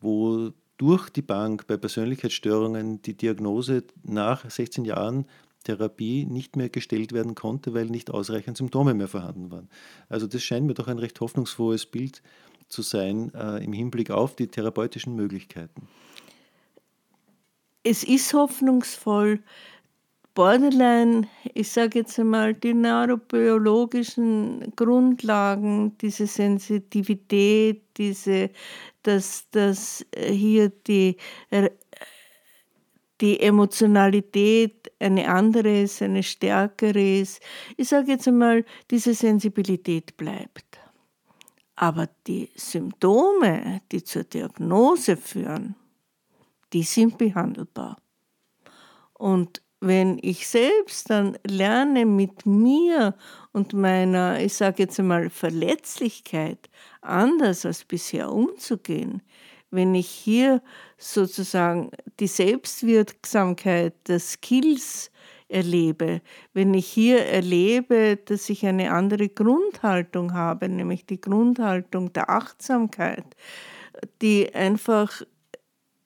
wo 0.00 0.50
durch 0.78 1.08
die 1.10 1.22
Bank 1.22 1.66
bei 1.66 1.76
Persönlichkeitsstörungen 1.76 3.02
die 3.02 3.16
Diagnose 3.16 3.84
nach 4.02 4.48
16 4.48 4.84
Jahren 4.84 5.26
Therapie 5.64 6.26
nicht 6.26 6.56
mehr 6.56 6.68
gestellt 6.68 7.12
werden 7.12 7.34
konnte, 7.34 7.74
weil 7.74 7.86
nicht 7.86 8.10
ausreichend 8.10 8.56
Symptome 8.56 8.94
mehr 8.94 9.08
vorhanden 9.08 9.50
waren. 9.50 9.68
Also 10.08 10.26
das 10.26 10.42
scheint 10.42 10.66
mir 10.66 10.74
doch 10.74 10.88
ein 10.88 10.98
recht 10.98 11.20
hoffnungsfrohes 11.20 11.86
Bild 11.86 12.22
zu 12.68 12.82
sein 12.82 13.32
äh, 13.34 13.62
im 13.64 13.72
Hinblick 13.72 14.10
auf 14.10 14.36
die 14.36 14.48
therapeutischen 14.48 15.14
Möglichkeiten. 15.16 15.88
Es 17.82 18.02
ist 18.02 18.32
hoffnungsvoll, 18.34 19.40
Borderline, 20.36 21.28
ich 21.54 21.70
sage 21.70 22.00
jetzt 22.00 22.18
einmal, 22.18 22.52
die 22.52 22.74
neurobiologischen 22.74 24.70
Grundlagen, 24.76 25.96
diese 25.96 26.26
Sensitivität, 26.26 27.82
diese, 27.96 28.50
dass, 29.02 29.48
dass 29.50 30.04
hier 30.14 30.68
die, 30.68 31.16
die 33.22 33.40
Emotionalität 33.40 34.92
eine 35.00 35.26
andere 35.26 35.80
ist, 35.84 36.02
eine 36.02 36.22
stärkere 36.22 37.20
ist. 37.20 37.40
Ich 37.78 37.88
sage 37.88 38.12
jetzt 38.12 38.28
einmal, 38.28 38.66
diese 38.90 39.14
Sensibilität 39.14 40.18
bleibt. 40.18 40.78
Aber 41.76 42.10
die 42.26 42.50
Symptome, 42.54 43.80
die 43.90 44.04
zur 44.04 44.24
Diagnose 44.24 45.16
führen, 45.16 45.76
die 46.74 46.82
sind 46.82 47.16
behandelbar. 47.16 47.96
Und 49.14 49.62
wenn 49.80 50.18
ich 50.22 50.48
selbst 50.48 51.10
dann 51.10 51.38
lerne, 51.46 52.06
mit 52.06 52.46
mir 52.46 53.14
und 53.52 53.72
meiner, 53.72 54.40
ich 54.40 54.54
sage 54.54 54.84
jetzt 54.84 54.98
einmal, 54.98 55.30
Verletzlichkeit 55.30 56.70
anders 57.02 57.66
als 57.66 57.84
bisher 57.84 58.32
umzugehen, 58.32 59.22
wenn 59.70 59.94
ich 59.94 60.08
hier 60.08 60.62
sozusagen 60.96 61.90
die 62.20 62.26
Selbstwirksamkeit 62.26 63.94
der 64.08 64.20
Skills 64.20 65.10
erlebe, 65.48 66.22
wenn 66.54 66.74
ich 66.74 66.86
hier 66.86 67.24
erlebe, 67.24 68.18
dass 68.24 68.48
ich 68.48 68.66
eine 68.66 68.92
andere 68.92 69.28
Grundhaltung 69.28 70.32
habe, 70.32 70.68
nämlich 70.68 71.06
die 71.06 71.20
Grundhaltung 71.20 72.12
der 72.12 72.30
Achtsamkeit, 72.30 73.24
die 74.22 74.52
einfach 74.54 75.22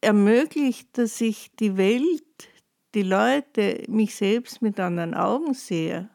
ermöglicht, 0.01 0.99
dass 0.99 1.21
ich 1.21 1.51
die 1.57 1.77
Welt 1.77 2.50
die 2.95 3.03
Leute, 3.03 3.85
mich 3.89 4.15
selbst 4.15 4.63
mit 4.63 4.81
anderen 4.81 5.15
Augen 5.15 5.55
sehe, 5.55 6.09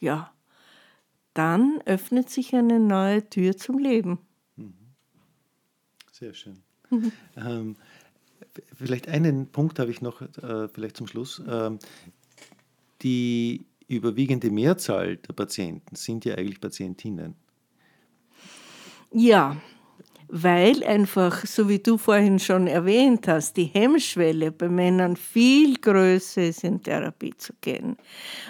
ja, 0.00 0.32
dann 1.34 1.80
öffnet 1.86 2.30
sich 2.30 2.54
eine 2.54 2.80
neue 2.80 3.28
Tür 3.28 3.56
zum 3.56 3.78
Leben. 3.78 4.18
Sehr 6.10 6.34
schön. 6.34 6.62
Mhm. 6.90 7.12
Ähm, 7.36 7.76
vielleicht 8.76 9.08
einen 9.08 9.46
Punkt 9.46 9.78
habe 9.78 9.90
ich 9.90 10.02
noch, 10.02 10.20
äh, 10.20 10.68
vielleicht 10.68 10.96
zum 10.96 11.06
Schluss. 11.06 11.42
Ähm, 11.48 11.78
die 13.02 13.64
überwiegende 13.88 14.50
Mehrzahl 14.50 15.16
der 15.16 15.32
Patienten 15.32 15.96
sind 15.96 16.24
ja 16.24 16.34
eigentlich 16.34 16.60
Patientinnen. 16.60 17.34
Ja, 19.10 19.56
weil 20.34 20.82
einfach, 20.84 21.44
so 21.44 21.68
wie 21.68 21.78
du 21.78 21.98
vorhin 21.98 22.38
schon 22.38 22.66
erwähnt 22.66 23.28
hast, 23.28 23.54
die 23.58 23.66
Hemmschwelle 23.66 24.50
bei 24.50 24.66
Männern 24.66 25.14
viel 25.14 25.76
größer 25.76 26.44
ist, 26.44 26.64
in 26.64 26.82
Therapie 26.82 27.34
zu 27.36 27.52
gehen. 27.60 27.98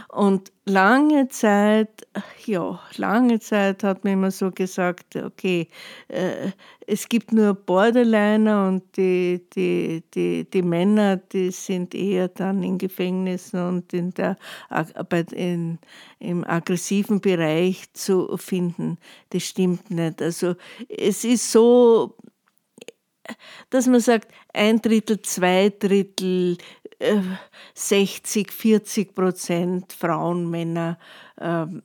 Und 0.08 0.52
lange 0.64 1.26
Zeit, 1.26 2.06
ja, 2.46 2.78
lange 2.96 3.40
Zeit 3.40 3.82
hat 3.82 4.04
man 4.04 4.12
immer 4.12 4.30
so 4.30 4.52
gesagt, 4.52 5.16
okay, 5.16 5.66
äh, 6.06 6.52
es 6.86 7.08
gibt 7.08 7.32
nur 7.32 7.54
Borderliner 7.54 8.68
und 8.68 8.96
die, 8.96 9.46
die, 9.54 10.02
die, 10.14 10.48
die 10.48 10.62
Männer, 10.62 11.16
die 11.16 11.50
sind 11.50 11.94
eher 11.94 12.28
dann 12.28 12.62
in 12.62 12.78
Gefängnissen 12.78 13.60
und 13.60 13.92
in 13.92 14.12
der, 14.12 14.36
in, 15.32 15.78
im 16.18 16.44
aggressiven 16.44 17.20
Bereich 17.20 17.92
zu 17.92 18.36
finden. 18.36 18.98
Das 19.30 19.44
stimmt 19.44 19.90
nicht. 19.90 20.20
Also 20.20 20.56
es 20.88 21.24
ist 21.24 21.52
so, 21.52 22.16
dass 23.70 23.86
man 23.86 24.00
sagt, 24.00 24.32
ein 24.52 24.80
Drittel, 24.80 25.22
zwei 25.22 25.70
Drittel, 25.70 26.58
60, 27.74 28.48
äh, 28.48 28.50
40 28.50 29.14
Prozent 29.14 29.92
Frauen, 29.92 30.50
Männer, 30.50 30.98
ähm, 31.40 31.82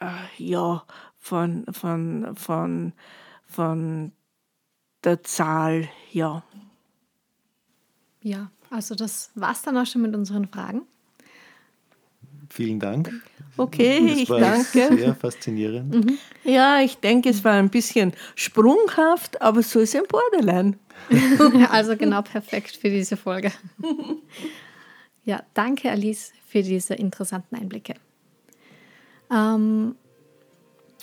äh, 0.00 0.06
ja, 0.38 0.84
von, 1.26 1.64
von, 1.72 2.36
von, 2.36 2.92
von 3.48 4.12
der 5.02 5.24
Zahl, 5.24 5.88
ja. 6.12 6.44
Ja, 8.22 8.50
also 8.70 8.94
das 8.94 9.30
war 9.34 9.50
es 9.50 9.62
dann 9.62 9.76
auch 9.76 9.86
schon 9.86 10.02
mit 10.02 10.14
unseren 10.14 10.46
Fragen. 10.46 10.82
Vielen 12.48 12.78
Dank. 12.78 13.12
Okay, 13.56 14.08
das 14.08 14.18
ich 14.18 14.30
war 14.30 14.38
danke. 14.38 14.96
Sehr 14.96 15.14
faszinierend. 15.16 15.94
Mhm. 15.94 16.18
Ja, 16.44 16.80
ich 16.80 16.98
denke, 16.98 17.30
es 17.30 17.42
war 17.42 17.54
ein 17.54 17.70
bisschen 17.70 18.12
sprunghaft, 18.36 19.42
aber 19.42 19.62
so 19.62 19.80
ist 19.80 19.96
ein 19.96 20.04
Borderline. 20.08 20.78
also 21.70 21.96
genau 21.96 22.22
perfekt 22.22 22.76
für 22.76 22.88
diese 22.88 23.16
Folge. 23.16 23.50
Ja, 25.24 25.42
danke 25.54 25.90
Alice 25.90 26.32
für 26.46 26.62
diese 26.62 26.94
interessanten 26.94 27.56
Einblicke. 27.56 27.94
Ähm, 29.28 29.96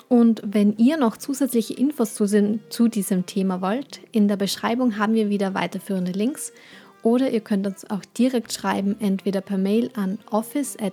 und 0.10 0.42
wenn 0.46 0.78
ihr 0.78 0.98
noch 0.98 1.18
zusätzliche 1.18 1.74
Infos 1.74 2.14
zu, 2.16 2.60
zu 2.70 2.88
diesem 2.88 3.26
Thema 3.26 3.62
wollt, 3.62 4.02
in 4.12 4.28
der 4.28 4.38
Beschreibung 4.38 4.98
haben 4.98 5.14
wir 5.14 5.30
wieder 5.30 5.54
weiterführende 5.54 6.12
Links 6.12 6.54
oder 7.02 7.32
ihr 7.32 7.42
könnt 7.42 7.68
uns 7.68 7.90
auch 7.90 8.04
direkt 8.18 8.54
schreiben, 8.54 8.96
entweder 9.00 9.42
per 9.42 9.58
Mail 9.58 9.92
an 9.96 10.20
office.voepp.at 10.30 10.92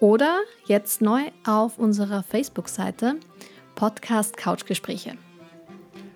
oder 0.00 0.40
jetzt 0.66 1.00
neu 1.00 1.22
auf 1.46 1.78
unserer 1.78 2.22
Facebook-Seite 2.22 3.16
Podcast 3.74 4.36
Couchgespräche. 4.36 5.29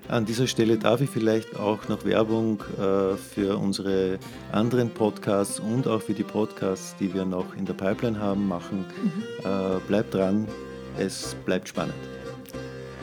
An 0.09 0.27
dieser 0.27 0.47
Stelle 0.47 0.77
darf 0.77 1.01
ich 1.01 1.09
vielleicht 1.09 1.57
auch 1.57 1.89
noch 1.89 2.05
Werbung 2.05 2.61
äh, 2.79 3.17
für 3.17 3.57
unsere 3.59 4.19
anderen 4.53 4.91
Podcasts 4.91 5.59
und 5.59 5.89
auch 5.89 6.03
für 6.03 6.13
die 6.13 6.23
Podcasts, 6.23 6.95
die 7.01 7.15
wir 7.15 7.25
noch 7.25 7.57
in 7.57 7.65
der 7.65 7.75
Pipeline 7.75 8.21
haben, 8.21 8.47
machen. 8.47 8.85
Mhm. 9.03 9.23
Äh, 9.45 9.81
bleibt 9.89 10.13
dran, 10.13 10.47
es 10.99 11.35
bleibt 11.47 11.69
spannend. 11.69 11.95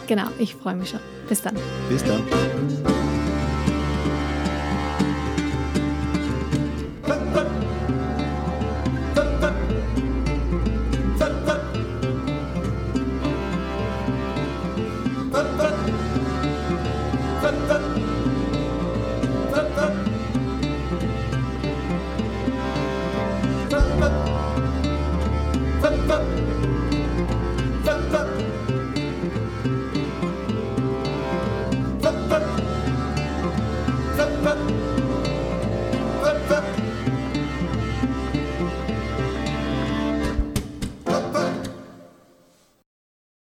Genau, 0.08 0.28
ich 0.38 0.56
freue 0.56 0.76
mich 0.76 0.90
schon. 0.90 1.00
Bis 1.28 1.42
dann. 1.42 1.56
Bis 1.90 2.04
dann. 2.04 2.22